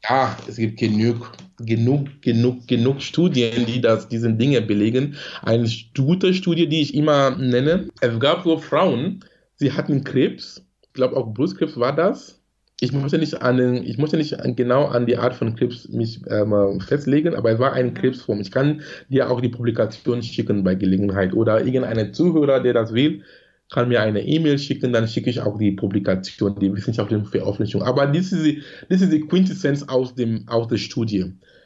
[0.08, 5.16] Ja, es gibt genug, genug, genug, genug Studien, die das, diese Dinge belegen.
[5.42, 9.24] Eine gute Studie, die ich immer nenne, es gab so Frauen,
[9.58, 12.42] sie hatten Krebs, ich glaube auch Brustkrebs war das.
[12.80, 16.22] Ich möchte nicht an den, ich möchte nicht genau an die Art von Krebs mich
[16.30, 18.40] ähm, festlegen, aber es war eine Krebsform.
[18.40, 23.24] Ich kann dir auch die Publikation schicken bei Gelegenheit oder irgendein Zuhörer, der das will,
[23.72, 27.82] kann mir eine E-Mail schicken, dann schicke ich auch die Publikation, die wissenschaftliche Veröffentlichung.
[27.82, 31.24] Aber das ist die, das ist die Quintessenz aus, dem, aus der Studie.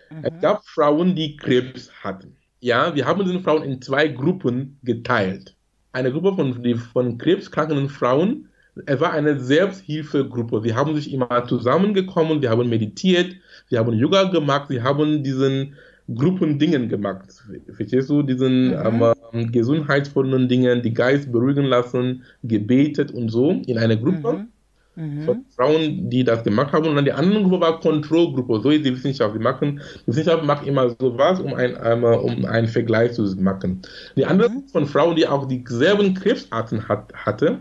[0.10, 0.24] Mhm.
[0.24, 2.38] Es gab Frauen, die Krebs hatten.
[2.62, 5.58] Ja, wir haben diese Frauen in zwei Gruppen geteilt
[5.94, 8.48] eine Gruppe von, die, von krebskranken Frauen.
[8.86, 10.62] Es war eine Selbsthilfegruppe.
[10.64, 13.36] Sie haben sich immer zusammengekommen, sie haben meditiert,
[13.70, 15.76] sie haben Yoga gemacht, sie haben diesen
[16.14, 17.44] Gruppendingen gemacht.
[17.74, 18.24] Verstehst du?
[18.24, 19.04] Diesen mhm.
[19.34, 24.34] ähm, gesundheitsvollen Dingen, die Geist beruhigen lassen, gebetet und so in einer Gruppe.
[24.34, 24.48] Mhm
[24.96, 25.24] mhm.
[25.24, 26.88] von Frauen, die das gemacht haben.
[26.88, 28.62] Und dann die andere Gruppe war Kontrollgruppe.
[28.62, 29.36] So ist die Wissenschaft.
[29.36, 33.82] Die machen, die Wissenschaft macht immer sowas, um, ein, um einen Vergleich zu machen.
[34.16, 34.68] Die andere mhm.
[34.72, 37.60] von Frauen, die auch dieselben Krebsarten hat, hatte,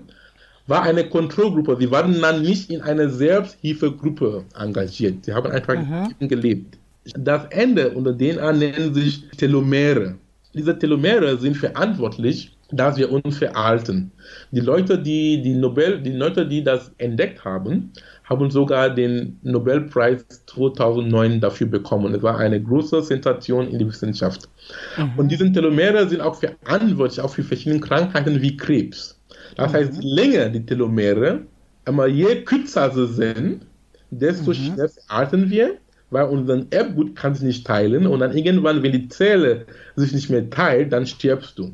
[0.66, 1.76] war eine Kontrollgruppe.
[1.80, 5.24] Sie waren dann nicht in einer Selbsthilfegruppe engagiert.
[5.24, 6.28] Sie haben einfach mhm.
[6.28, 6.78] gelebt.
[7.16, 10.16] Das Ende unter DNA nennen sich Telomere.
[10.54, 14.12] Diese Telomere sind verantwortlich dass wir uns verhalten.
[14.50, 17.92] Die Leute, die, die Nobel, die Leute, die das entdeckt haben,
[18.24, 22.14] haben sogar den Nobelpreis 2009 dafür bekommen.
[22.14, 24.48] Es war eine große Sensation in der Wissenschaft.
[24.96, 25.12] Mhm.
[25.16, 29.18] Und diese Telomere sind auch verantwortlich auch für verschiedene Krankheiten wie Krebs.
[29.56, 29.76] Das mhm.
[29.76, 31.42] heißt, je länger die Telomere,
[31.84, 33.66] aber je kürzer sie sind,
[34.10, 34.54] desto mhm.
[34.54, 35.74] schneller veralten wir,
[36.10, 40.30] weil unser Erbgut kann sich nicht teilen und dann irgendwann, wenn die Zelle sich nicht
[40.30, 41.72] mehr teilt, dann stirbst du.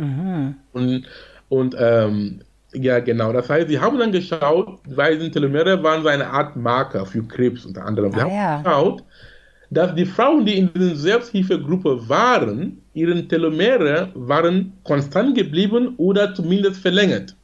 [0.00, 0.54] Mhm.
[0.72, 1.04] Und,
[1.48, 2.40] und ähm,
[2.72, 3.32] ja, genau.
[3.32, 7.22] Das heißt, sie haben dann geschaut, weil die Telomere waren so eine Art Marker für
[7.22, 8.12] Krebs unter anderem.
[8.12, 8.62] Sie ah, haben ja.
[8.62, 9.04] geschaut,
[9.70, 16.80] dass die Frauen, die in dieser Selbsthilfegruppe waren, ihre Telomere waren konstant geblieben oder zumindest
[16.80, 17.36] verlängert.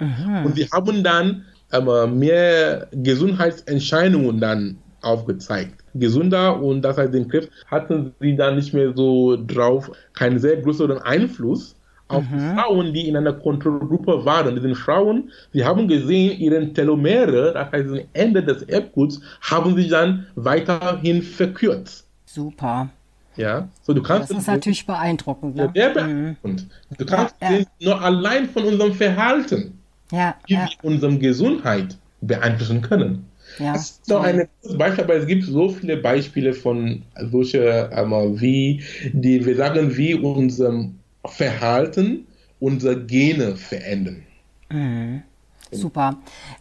[0.00, 0.46] Mhm.
[0.46, 5.84] Und sie haben dann aber mehr Gesundheitserscheinungen dann aufgezeigt.
[5.94, 10.56] Gesünder und das heißt, den Krebs hatten sie dann nicht mehr so drauf, keinen sehr
[10.56, 11.74] größeren Einfluss
[12.08, 12.54] auf mhm.
[12.54, 14.56] Frauen, die in einer Kontrollgruppe waren.
[14.56, 19.88] Diese Frauen, sie haben gesehen, ihre Telomere, das heißt das Ende des Erbguts, haben sich
[19.88, 22.06] dann weiterhin verkürzt.
[22.24, 22.88] Super.
[23.36, 24.30] Ja, so du kannst.
[24.30, 25.54] Das ist natürlich beeindruckend.
[25.54, 25.70] Ne?
[25.74, 26.66] Ja, beeindruckend.
[26.90, 26.96] Mhm.
[26.96, 27.64] Du kannst ja, ja.
[27.80, 29.78] nur allein von unserem Verhalten,
[30.10, 30.66] ja, wie ja.
[30.66, 33.26] wir unsere Gesundheit beeinflussen können.
[33.58, 38.40] Ja, das ist doch ein Beispiel, aber es gibt so viele Beispiele von solchen, ähm,
[38.40, 40.97] wie die, wir sagen, wie unserem
[41.32, 42.26] Verhalten
[42.60, 44.24] unsere Gene verändern.
[44.70, 45.22] Mhm.
[45.70, 46.16] Super.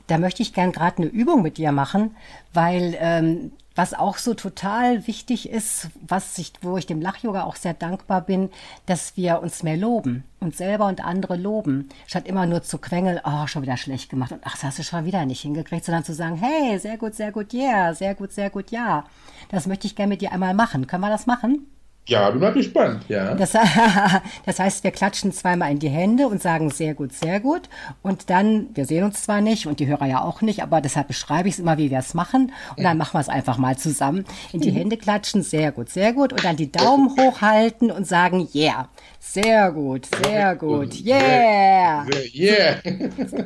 [0.08, 2.16] Da möchte ich gern gerade eine Übung mit dir machen,
[2.54, 7.56] weil ähm, was auch so total wichtig ist, was ich, wo ich dem Lach-Yoga auch
[7.56, 8.50] sehr dankbar bin,
[8.88, 13.22] dass wir uns mehr loben, uns selber und andere loben, statt immer nur zu quengeln,
[13.24, 16.04] oh, schon wieder schlecht gemacht und ach, das hast du schon wieder nicht hingekriegt, sondern
[16.04, 19.06] zu sagen, hey, sehr gut, sehr gut, yeah, sehr gut, sehr gut, ja.
[19.50, 20.88] Das möchte ich gerne mit dir einmal machen.
[20.88, 21.68] Können wir das machen?
[22.08, 23.36] Ja, bin mal gespannt, ja.
[23.36, 23.52] Das,
[24.46, 27.64] das, heißt, wir klatschen zweimal in die Hände und sagen sehr gut, sehr gut.
[28.02, 31.10] Und dann, wir sehen uns zwar nicht und die Hörer ja auch nicht, aber deshalb
[31.10, 32.54] beschreibe ich es immer, wie wir es machen.
[32.78, 34.24] Und dann machen wir es einfach mal zusammen.
[34.54, 34.78] In die mhm.
[34.78, 36.32] Hände klatschen, sehr gut, sehr gut.
[36.32, 38.88] Und dann die Daumen hochhalten und sagen, yeah.
[39.20, 42.06] Sehr gut, sehr gut, yeah.
[42.34, 42.76] Yeah.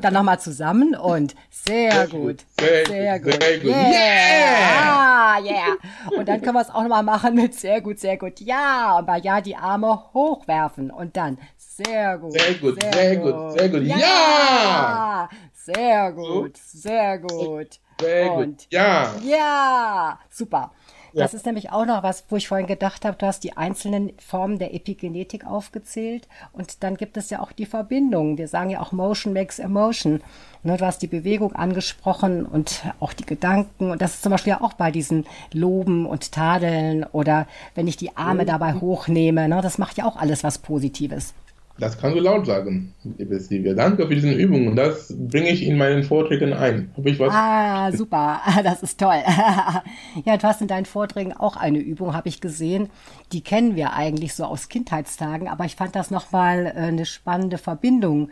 [0.01, 4.79] Dann nochmal zusammen und sehr gut, sehr gut, yeah.
[4.83, 5.77] Ah, yeah.
[6.17, 8.97] Und dann können wir es auch nochmal machen mit sehr gut, sehr gut, ja.
[8.99, 13.69] Und bei ja die Arme hochwerfen und dann sehr gut, sehr gut, sehr, gut, sehr
[13.69, 15.29] gut, ja.
[15.53, 17.79] Sehr gut, sehr gut.
[17.99, 19.13] Sehr gut, ja.
[19.23, 20.71] Ja, super.
[21.13, 24.13] Das ist nämlich auch noch was, wo ich vorhin gedacht habe, du hast die einzelnen
[24.19, 28.37] Formen der Epigenetik aufgezählt und dann gibt es ja auch die Verbindung.
[28.37, 30.21] Wir sagen ja auch Motion makes emotion.
[30.63, 34.51] Ne, du hast die Bewegung angesprochen und auch die Gedanken und das ist zum Beispiel
[34.51, 39.61] ja auch bei diesen Loben und Tadeln oder wenn ich die Arme dabei hochnehme, ne,
[39.61, 41.33] das macht ja auch alles was Positives.
[41.77, 43.73] Das kannst du laut sagen, liebe Silvia.
[43.73, 46.91] Danke für diese Übung und das bringe ich in meinen Vorträgen ein.
[46.95, 47.33] Habe ich was?
[47.33, 48.41] Ah, super.
[48.63, 49.21] Das ist toll.
[50.25, 52.89] ja, du hast in deinen Vorträgen auch eine Übung, habe ich gesehen.
[53.31, 57.57] Die kennen wir eigentlich so aus Kindheitstagen, aber ich fand das nochmal äh, eine spannende
[57.57, 58.29] Verbindung,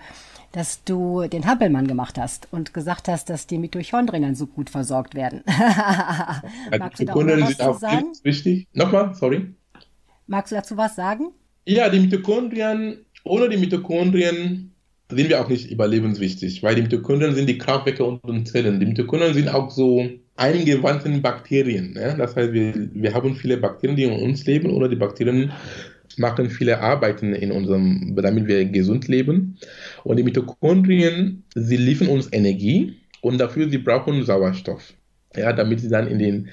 [0.52, 5.16] dass du den Hampelmann gemacht hast und gesagt hast, dass die Mitochondrien so gut versorgt
[5.16, 5.44] werden.
[6.78, 8.06] Magst du da auch was sind auch sagen?
[8.24, 8.68] wichtig.
[8.74, 9.54] Nochmal, sorry.
[10.28, 11.32] Magst du dazu was sagen?
[11.66, 14.72] Ja, die Mitochondrien ohne die Mitochondrien
[15.12, 18.80] sind wir auch nicht überlebenswichtig, weil die Mitochondrien sind die Kraftwerke unserer Zellen.
[18.80, 21.94] Die Mitochondrien sind auch so eingewandte Bakterien.
[21.94, 22.16] Ne?
[22.18, 24.70] Das heißt, wir, wir haben viele Bakterien, die in uns leben.
[24.70, 25.52] Ohne die Bakterien
[26.18, 29.58] machen viele Arbeiten in unserem, damit wir gesund leben.
[30.04, 34.94] Und die Mitochondrien, sie liefern uns Energie und dafür sie brauchen Sauerstoff.
[35.36, 36.50] Ja, damit sie dann in den,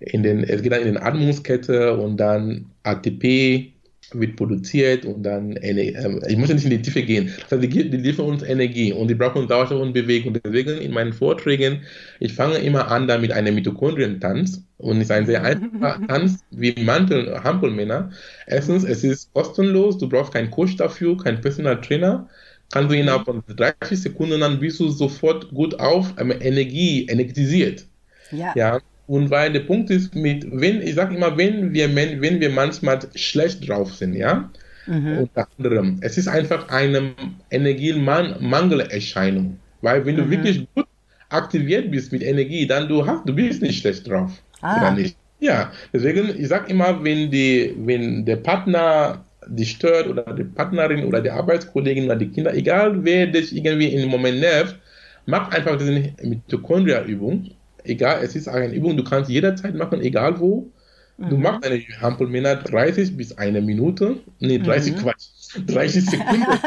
[0.00, 3.73] in den, es geht dann in den Atmungskette und dann ATP,
[4.12, 7.32] wird produziert und dann, ähm, ich muss ja nicht in die Tiefe gehen.
[7.48, 10.38] Das heißt, die, die liefern uns Energie und die brauchen Sauerstoff und Bewegung.
[10.44, 11.82] Deswegen in meinen Vorträgen,
[12.20, 16.40] ich fange immer an da mit einem Mitochondrien-Tanz und es ist ein sehr einfacher Tanz
[16.50, 18.10] wie Mantel, Hampelmänner.
[18.46, 22.28] Erstens, es ist kostenlos, du brauchst keinen Coach dafür, keinen Personal Trainer.
[22.72, 27.86] Kannst du innerhalb von 30 Sekunden dann bist du sofort gut auf, ähm, Energie, energetisiert.
[28.30, 28.52] Ja.
[28.56, 28.80] ja.
[29.06, 33.00] Und weil der Punkt ist, mit, wenn, ich sage immer, wenn wir, wenn wir manchmal
[33.14, 34.50] schlecht drauf sind, ja,
[34.86, 35.18] mhm.
[35.18, 37.12] unter anderem, es ist einfach eine
[37.50, 39.58] Energiemangelerscheinung.
[39.82, 40.30] Weil wenn du mhm.
[40.30, 40.86] wirklich gut
[41.28, 44.30] aktiviert bist mit Energie, dann du hast, du bist nicht schlecht drauf.
[44.62, 44.78] Ah.
[44.78, 45.18] Oder nicht?
[45.40, 51.04] Ja, deswegen, ich sage immer, wenn, die, wenn der Partner dich stört oder die Partnerin
[51.04, 54.78] oder die Arbeitskollegin oder die Kinder, egal wer dich irgendwie im Moment nervt,
[55.26, 57.50] mach einfach diese Mitochondria-Übung
[57.84, 60.70] egal, es ist eine Übung, du kannst jederzeit machen, egal wo.
[61.16, 64.16] Du machst eine Hampelmänner 30 bis eine Minute.
[64.40, 64.98] Nee, 30 mhm.
[64.98, 65.28] Quatsch.
[65.66, 66.42] 30 Sekunden.
[66.50, 66.58] ah,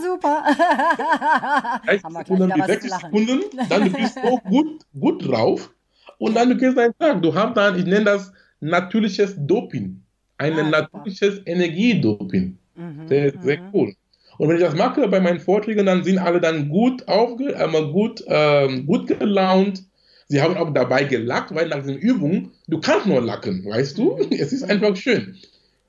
[0.00, 0.42] super.
[1.84, 3.40] 30 Sekunden bis 60 Sekunden.
[3.68, 5.70] Dann bist du auch gut, gut drauf.
[6.16, 7.20] Und dann du gehst deinen Tag.
[7.20, 10.00] Du hast dann, ich nenne das natürliches Doping.
[10.38, 12.56] Ein ah, natürliches Energiedoping.
[12.74, 13.68] Mhm, sehr, sehr mhm.
[13.74, 13.94] cool.
[14.40, 17.54] Und wenn ich das mache bei meinen Vorträgen, dann sind alle dann gut aufge,
[17.92, 19.82] gut, äh, gut gelaunt.
[20.28, 24.16] Sie haben auch dabei gelackt, weil nach den Übungen, du kannst nur lacken, weißt du?
[24.16, 24.28] Mhm.
[24.30, 25.36] Es ist einfach schön.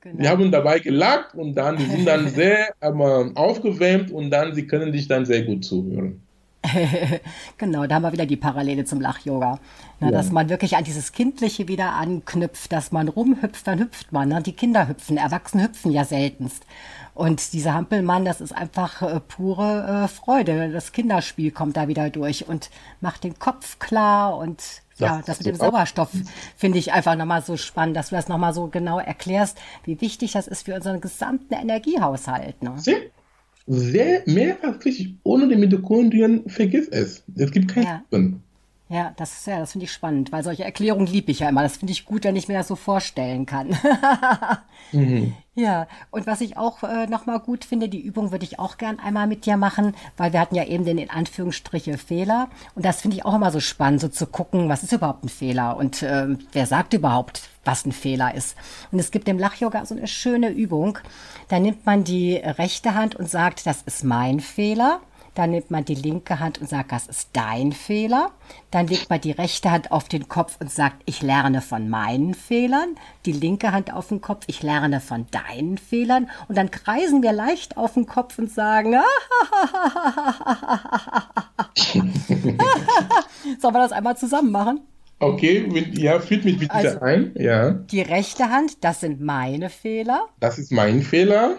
[0.02, 0.22] Genau.
[0.22, 4.68] Die haben dabei gelackt und dann, die sind dann sehr ähm, aufgewärmt und dann, sie
[4.68, 6.22] können dich dann sehr gut zuhören.
[7.58, 9.60] genau, da haben wir wieder die Parallele zum Lach-Yoga.
[10.00, 10.12] Ja.
[10.12, 14.30] Dass man wirklich an dieses Kindliche wieder anknüpft, dass man rumhüpft, dann hüpft man.
[14.30, 14.42] Ne?
[14.42, 16.66] Die Kinder hüpfen, Erwachsene hüpfen ja seltenst.
[17.14, 20.72] Und dieser Hampelmann, das ist einfach äh, pure äh, Freude.
[20.72, 22.70] Das Kinderspiel kommt da wieder durch und
[23.02, 24.64] macht den Kopf klar und
[24.98, 26.10] ja, das mit dem Sauerstoff
[26.56, 30.34] finde ich einfach nochmal so spannend, dass du das nochmal so genau erklärst, wie wichtig
[30.34, 32.62] das ist für unseren gesamten Energiehaushalt.
[32.62, 32.74] Ne?
[32.78, 33.02] Sehr,
[33.68, 35.16] sehr mehr als richtig.
[35.24, 37.24] Ohne die Mitochondrien vergiss es.
[37.36, 38.04] Es gibt keinen ja.
[38.92, 41.64] Ja, das ist ja, das finde ich spannend, weil solche Erklärungen liebe ich ja immer.
[41.64, 43.70] Das finde ich gut, wenn ich mir das so vorstellen kann.
[44.92, 45.34] mhm.
[45.56, 49.00] Ja, und was ich auch äh, nochmal gut finde, die Übung würde ich auch gern
[49.00, 52.50] einmal mit dir machen, weil wir hatten ja eben den in Anführungsstriche Fehler.
[52.76, 55.30] Und das finde ich auch immer so spannend, so zu gucken, was ist überhaupt ein
[55.30, 58.58] Fehler und äh, wer sagt überhaupt, was ein Fehler ist.
[58.92, 60.98] Und es gibt im Lach-Yoga so eine schöne Übung.
[61.48, 65.00] Da nimmt man die rechte Hand und sagt, das ist mein Fehler.
[65.34, 68.32] Dann nimmt man die linke Hand und sagt, das ist dein Fehler.
[68.70, 72.34] Dann legt man die rechte Hand auf den Kopf und sagt, ich lerne von meinen
[72.34, 72.96] Fehlern.
[73.26, 76.30] Die linke Hand auf den Kopf, ich lerne von deinen Fehlern.
[76.50, 78.96] Und dann kreisen wir leicht auf den Kopf und sagen,
[83.60, 84.82] Sollen wir das einmal zusammen machen?
[85.20, 87.32] Okay, ja, führt mich bitte also, ein.
[87.36, 87.72] Ja.
[87.72, 90.28] Die rechte Hand, das sind meine Fehler.
[90.40, 91.58] Das ist mein Fehler.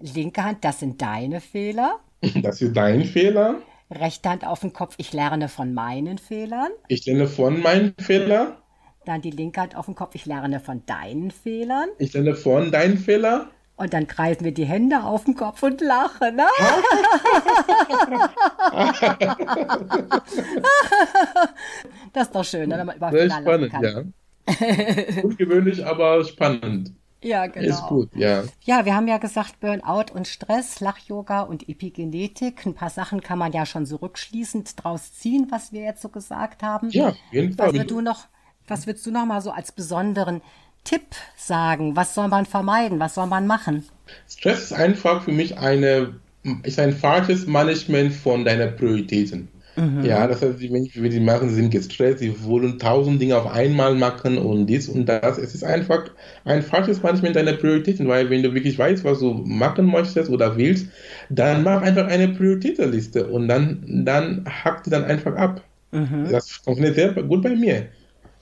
[0.00, 1.98] Linke Hand, das sind deine Fehler.
[2.42, 3.62] Das ist dein Fehler.
[3.90, 6.70] Rechte Hand auf den Kopf, ich lerne von meinen Fehlern.
[6.88, 8.54] Ich lerne von meinen Fehlern.
[9.04, 11.88] Dann die linke Hand auf den Kopf, ich lerne von deinen Fehlern.
[11.98, 13.48] Ich lerne von deinen Fehlern.
[13.76, 16.36] Und dann kreisen wir die Hände auf den Kopf und lachen.
[16.36, 16.44] Ne?
[22.12, 24.02] das ist doch schön, ne, wenn man über Sehr spannend, ja.
[25.22, 26.92] Ungewöhnlich, aber spannend.
[27.22, 27.68] Ja, genau.
[27.68, 28.44] Ist gut, ja.
[28.62, 32.64] Ja, wir haben ja gesagt, Burnout und Stress, Lach-Yoga und Epigenetik.
[32.64, 36.08] Ein paar Sachen kann man ja schon so rückschließend draus ziehen, was wir jetzt so
[36.08, 36.88] gesagt haben.
[36.90, 37.68] Ja, auf jeden Fall.
[37.68, 38.26] Was, würdest du noch,
[38.66, 40.40] was würdest du noch mal so als besonderen
[40.84, 41.94] Tipp sagen?
[41.94, 43.00] Was soll man vermeiden?
[43.00, 43.86] Was soll man machen?
[44.28, 46.14] Stress ist einfach für mich eine,
[46.62, 49.48] ist ein falsches Management von deinen Prioritäten.
[49.80, 50.04] Mhm.
[50.04, 53.94] Ja, das heißt, die Menschen, die machen, sind gestresst, sie wollen tausend Dinge auf einmal
[53.94, 55.38] machen und dies und das.
[55.38, 56.10] Es ist einfach
[56.44, 60.56] ein falsches Management deiner Prioritäten, weil wenn du wirklich weißt, was du machen möchtest oder
[60.58, 60.88] willst,
[61.30, 65.64] dann mach einfach eine Prioritätenliste und dann, dann hack die dann einfach ab.
[65.92, 66.28] Mhm.
[66.30, 67.88] Das funktioniert sehr gut bei mir.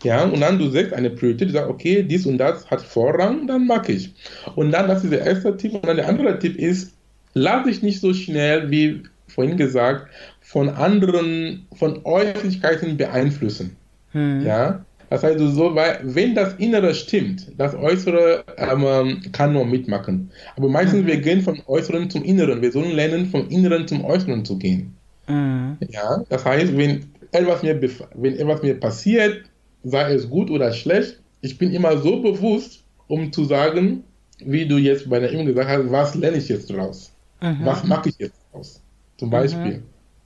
[0.02, 3.46] Ja, und dann du sagst eine Priorität, du sagst, okay, dies und das hat Vorrang,
[3.46, 4.14] dann mag ich.
[4.56, 5.74] Und dann, das ist der erste Tipp.
[5.74, 6.96] Und dann der andere Tipp ist,
[7.34, 9.02] lass dich nicht so schnell, wie
[9.38, 10.08] vorhin gesagt,
[10.40, 13.76] von anderen, von Äußerlichkeiten beeinflussen.
[14.10, 14.44] Hm.
[14.44, 20.32] Ja, das heißt, so, weil, wenn das Innere stimmt, das Äußere ähm, kann nur mitmachen.
[20.56, 21.06] Aber meistens, mhm.
[21.06, 22.60] wir gehen vom Äußeren zum Inneren.
[22.62, 24.96] Wir sollen lernen, vom Inneren zum Äußeren zu gehen.
[25.28, 25.76] Mhm.
[25.88, 27.80] Ja, das heißt, wenn etwas, mir,
[28.14, 29.44] wenn etwas mir passiert,
[29.84, 34.02] sei es gut oder schlecht, ich bin immer so bewusst, um zu sagen,
[34.40, 37.12] wie du jetzt bei der Übung gesagt hast, was lerne ich jetzt daraus?
[37.40, 37.58] Mhm.
[37.62, 38.82] Was mache ich jetzt daraus?
[39.18, 39.78] Zum Beispiel.
[39.78, 39.82] Mhm.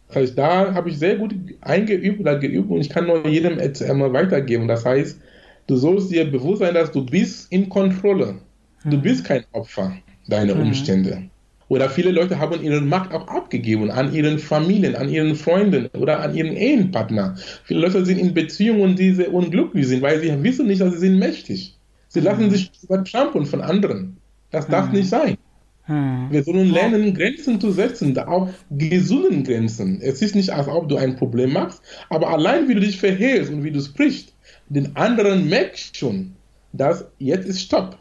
[0.09, 3.59] Das heißt, da habe ich sehr gut eingeübt oder geübt und ich kann nur jedem
[3.59, 4.69] einmal weitergeben.
[4.69, 5.19] Das heißt,
[5.67, 8.37] du sollst dir bewusst sein, dass du bist in Kontrolle.
[8.85, 9.03] Du mhm.
[9.03, 9.97] bist kein Opfer
[10.29, 10.63] deiner mhm.
[10.63, 11.23] Umstände.
[11.69, 16.21] Oder viele Leute haben ihre Macht auch abgegeben an ihren Familien, an ihren Freunden oder
[16.21, 17.37] an ihren Ehepartner.
[17.65, 20.99] Viele Leute sind in Beziehungen, die sehr unglücklich sind, weil sie wissen nicht, dass sie
[20.99, 21.79] sind mächtig.
[22.09, 22.27] Sie mhm.
[22.27, 24.19] lassen sich übertrampeln von anderen.
[24.51, 24.97] Das darf mhm.
[24.97, 25.39] nicht sein.
[25.85, 26.29] Hm.
[26.31, 30.01] Wir sollen lernen, Grenzen zu setzen, auch gesunden Grenzen.
[30.01, 33.53] Es ist nicht, als ob du ein Problem machst, aber allein wie du dich verhältst
[33.53, 34.33] und wie du sprichst,
[34.69, 36.35] den anderen merkt schon,
[36.73, 37.99] dass jetzt ist Stopp.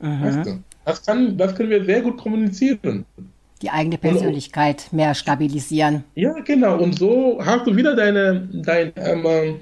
[0.00, 0.22] Mhm.
[0.22, 0.58] Weißt du?
[0.88, 3.04] das, kann, das können wir sehr gut kommunizieren.
[3.60, 6.04] Die eigene Persönlichkeit und, mehr stabilisieren.
[6.14, 6.78] Ja, genau.
[6.78, 9.56] Und so hast du wieder deine, dein, ähm,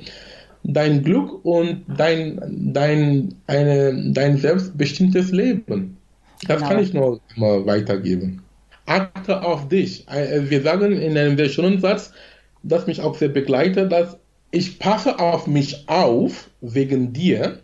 [0.62, 5.96] dein Glück und dein, dein, eine, dein selbstbestimmtes Leben.
[6.47, 6.68] Das genau.
[6.68, 8.43] kann ich nur mal weitergeben.
[8.87, 10.09] Achte auf dich.
[10.09, 12.12] Äh, wir sagen in einem sehr schönen Satz,
[12.62, 14.18] das mich auch sehr begleitet, dass
[14.51, 17.61] ich passe auf mich auf wegen dir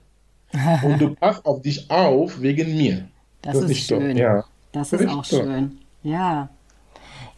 [0.82, 3.08] und du passt auf dich auf wegen mir.
[3.42, 4.16] Das, das ist, ist schön.
[4.16, 4.44] Ja.
[4.72, 5.78] Das ist auch schön.
[6.02, 6.48] Ja.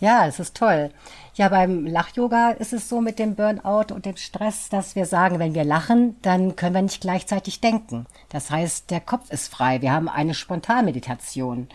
[0.01, 0.91] Ja, es ist toll.
[1.37, 5.41] Ja, beim Lach-Yoga ist es so mit dem Burnout und dem Stress, dass wir sagen,
[5.41, 8.07] wenn wir lachen, dann können wir nicht gleichzeitig denken.
[8.28, 9.82] Das heißt, der Kopf ist frei.
[9.82, 11.66] Wir haben eine Spontanmeditation.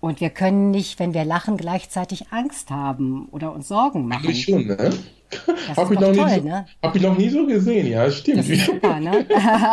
[0.00, 4.30] Und wir können nicht, wenn wir lachen, gleichzeitig Angst haben oder uns Sorgen machen.
[4.30, 4.76] Ich schon, ne?
[5.76, 6.66] Habe ich, noch toll, so, ne?
[6.82, 8.38] hab ich noch nie so gesehen, ja, stimmt.
[8.38, 9.26] Das ist super, ne?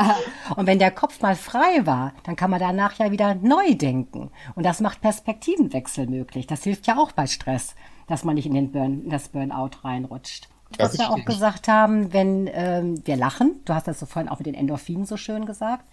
[0.55, 4.31] und wenn der Kopf mal frei war, dann kann man danach ja wieder neu denken.
[4.55, 6.47] Und das macht Perspektivenwechsel möglich.
[6.47, 7.75] Das hilft ja auch bei Stress
[8.07, 10.49] dass man nicht in, den Burn, in das Burnout reinrutscht.
[10.77, 14.39] Was wir auch gesagt haben, wenn ähm, wir lachen, du hast das so vorhin auch
[14.39, 15.83] mit den Endorphinen so schön gesagt,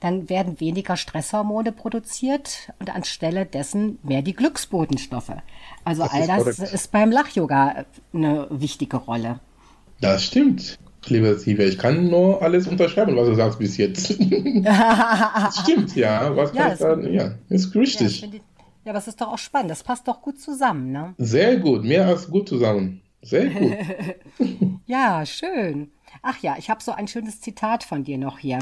[0.00, 5.32] dann werden weniger Stresshormone produziert und anstelle dessen mehr die Glücksbotenstoffe.
[5.84, 6.74] Also das all ist das korrekt.
[6.74, 9.40] ist beim Lach-Yoga eine wichtige Rolle.
[10.00, 10.78] Das stimmt.
[11.06, 14.10] Lieber Sive, ich kann nur alles unterschreiben, was du sagst bis jetzt.
[14.64, 16.36] das stimmt, ja.
[16.36, 17.12] Was ja, kann ich sagen?
[17.12, 18.20] Ja, ist richtig.
[18.20, 18.28] Ja,
[18.88, 19.70] ja, aber es ist doch auch spannend.
[19.70, 21.14] Das passt doch gut zusammen, ne?
[21.18, 23.02] Sehr gut, mehr als gut zusammen.
[23.20, 23.76] Sehr gut.
[24.86, 25.90] ja, schön.
[26.22, 28.60] Ach ja, ich habe so ein schönes Zitat von dir noch hier.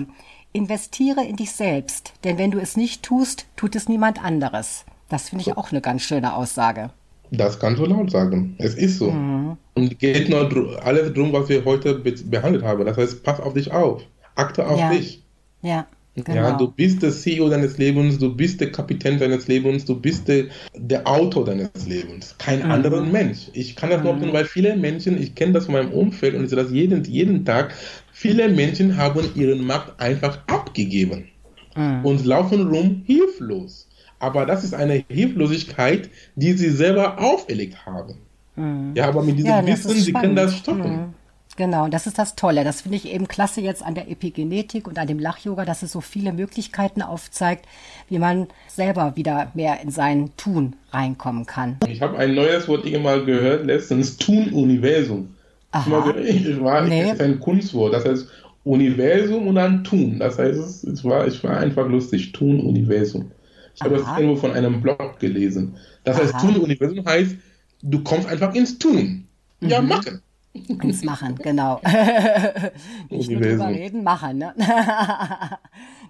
[0.52, 4.84] Investiere in dich selbst, denn wenn du es nicht tust, tut es niemand anderes.
[5.08, 6.90] Das finde ich auch eine ganz schöne Aussage.
[7.30, 8.56] Das kannst du laut sagen.
[8.58, 9.12] Es ist so.
[9.12, 9.56] Mhm.
[9.74, 12.84] Und geht nur alles drum, was wir heute behandelt haben.
[12.84, 14.02] Das heißt, pass auf dich auf.
[14.34, 14.90] Achte auf ja.
[14.90, 15.22] dich.
[15.62, 15.86] Ja.
[16.16, 16.34] Genau.
[16.34, 20.28] Ja, du bist der CEO deines Lebens, du bist der Kapitän deines Lebens, du bist
[20.28, 22.70] der, der Autor deines Lebens, kein mhm.
[22.70, 23.50] anderer Mensch.
[23.52, 24.20] Ich kann das mhm.
[24.20, 27.04] nur weil viele Menschen, ich kenne das von meinem Umfeld und ich sehe das jeden,
[27.04, 27.74] jeden Tag,
[28.12, 31.28] viele Menschen haben ihren Markt einfach abgegeben
[31.76, 32.02] mhm.
[32.02, 33.86] und laufen rum hilflos.
[34.18, 38.14] Aber das ist eine Hilflosigkeit, die sie selber auferlegt haben.
[38.56, 38.92] Mhm.
[38.94, 41.14] Ja, aber mit diesem ja, Wissen, sie können das stoppen.
[41.56, 42.64] Genau, das ist das Tolle.
[42.64, 45.92] Das finde ich eben klasse jetzt an der Epigenetik und an dem Lach-Yoga, dass es
[45.92, 47.66] so viele Möglichkeiten aufzeigt,
[48.08, 51.78] wie man selber wieder mehr in sein Tun reinkommen kann.
[51.88, 55.34] Ich habe ein neues Wort irgendwann gehört, letztens Tun-Universum.
[55.72, 56.14] Aha.
[56.20, 57.04] Ich war, nee.
[57.04, 58.28] Das ist ein Kunstwort, das heißt
[58.64, 60.18] Universum und dann Tun.
[60.18, 63.30] Das heißt, es war, ich war einfach lustig, Tun-Universum.
[63.74, 65.76] Ich habe das irgendwo von einem Blog gelesen.
[66.04, 67.36] Das heißt, Tun-Universum heißt,
[67.82, 69.26] du kommst einfach ins Tun.
[69.60, 69.88] Ja, mhm.
[69.88, 70.22] machen.
[70.68, 71.80] Ins Machen, genau.
[73.10, 74.38] Nicht nur drüber reden, machen.
[74.38, 74.54] Ne?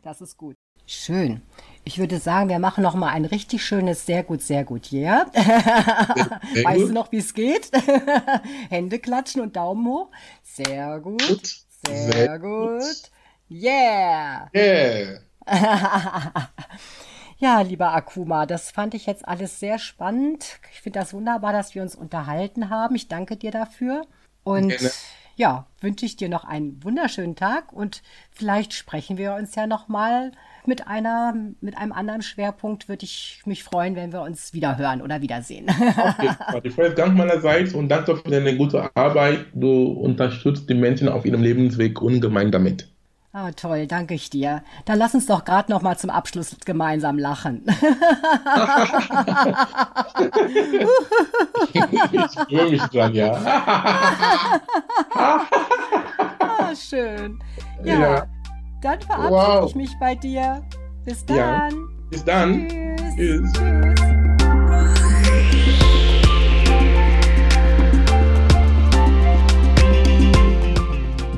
[0.02, 0.56] das ist gut.
[0.86, 1.42] Schön.
[1.84, 5.26] Ich würde sagen, wir machen noch mal ein richtig schönes sehr gut, sehr gut, yeah.
[5.34, 6.88] weißt gut.
[6.88, 7.70] du noch, wie es geht?
[8.70, 10.10] Hände klatschen und Daumen hoch.
[10.42, 11.26] Sehr gut.
[11.26, 11.46] gut.
[11.86, 12.80] Sehr, sehr, gut.
[12.80, 13.10] gut.
[13.50, 14.48] Yeah.
[14.54, 15.20] Yeah.
[17.38, 20.58] ja, lieber Akuma, das fand ich jetzt alles sehr spannend.
[20.72, 22.94] Ich finde das wunderbar, dass wir uns unterhalten haben.
[22.94, 24.02] Ich danke dir dafür.
[24.46, 24.90] Und Gerne.
[25.34, 29.88] ja, wünsche ich dir noch einen wunderschönen Tag und vielleicht sprechen wir uns ja noch
[29.88, 30.30] mal
[30.66, 32.88] mit einer mit einem anderen Schwerpunkt.
[32.88, 35.66] Würde ich mich freuen, wenn wir uns wieder hören oder wiedersehen.
[35.68, 36.30] Okay,
[36.62, 39.46] ich freue mich ganz meinerseits und danke für deine gute Arbeit.
[39.52, 42.88] Du unterstützt die Menschen auf ihrem Lebensweg ungemein damit.
[43.38, 44.62] Ah, toll, danke ich dir.
[44.86, 47.66] Dann lass uns doch gerade noch mal zum Abschluss gemeinsam lachen.
[51.74, 53.32] ich freue mich dran, ja.
[56.40, 57.38] ah, schön.
[57.84, 58.26] Ja, ja.
[58.80, 59.68] dann verabschiede wow.
[59.68, 60.62] ich mich bei dir.
[61.04, 61.36] Bis dann.
[61.36, 61.68] Ja.
[62.08, 62.68] Bis dann.
[62.70, 63.16] Tschüss.
[63.16, 63.52] Tschüss.
[63.52, 63.95] Tschüss.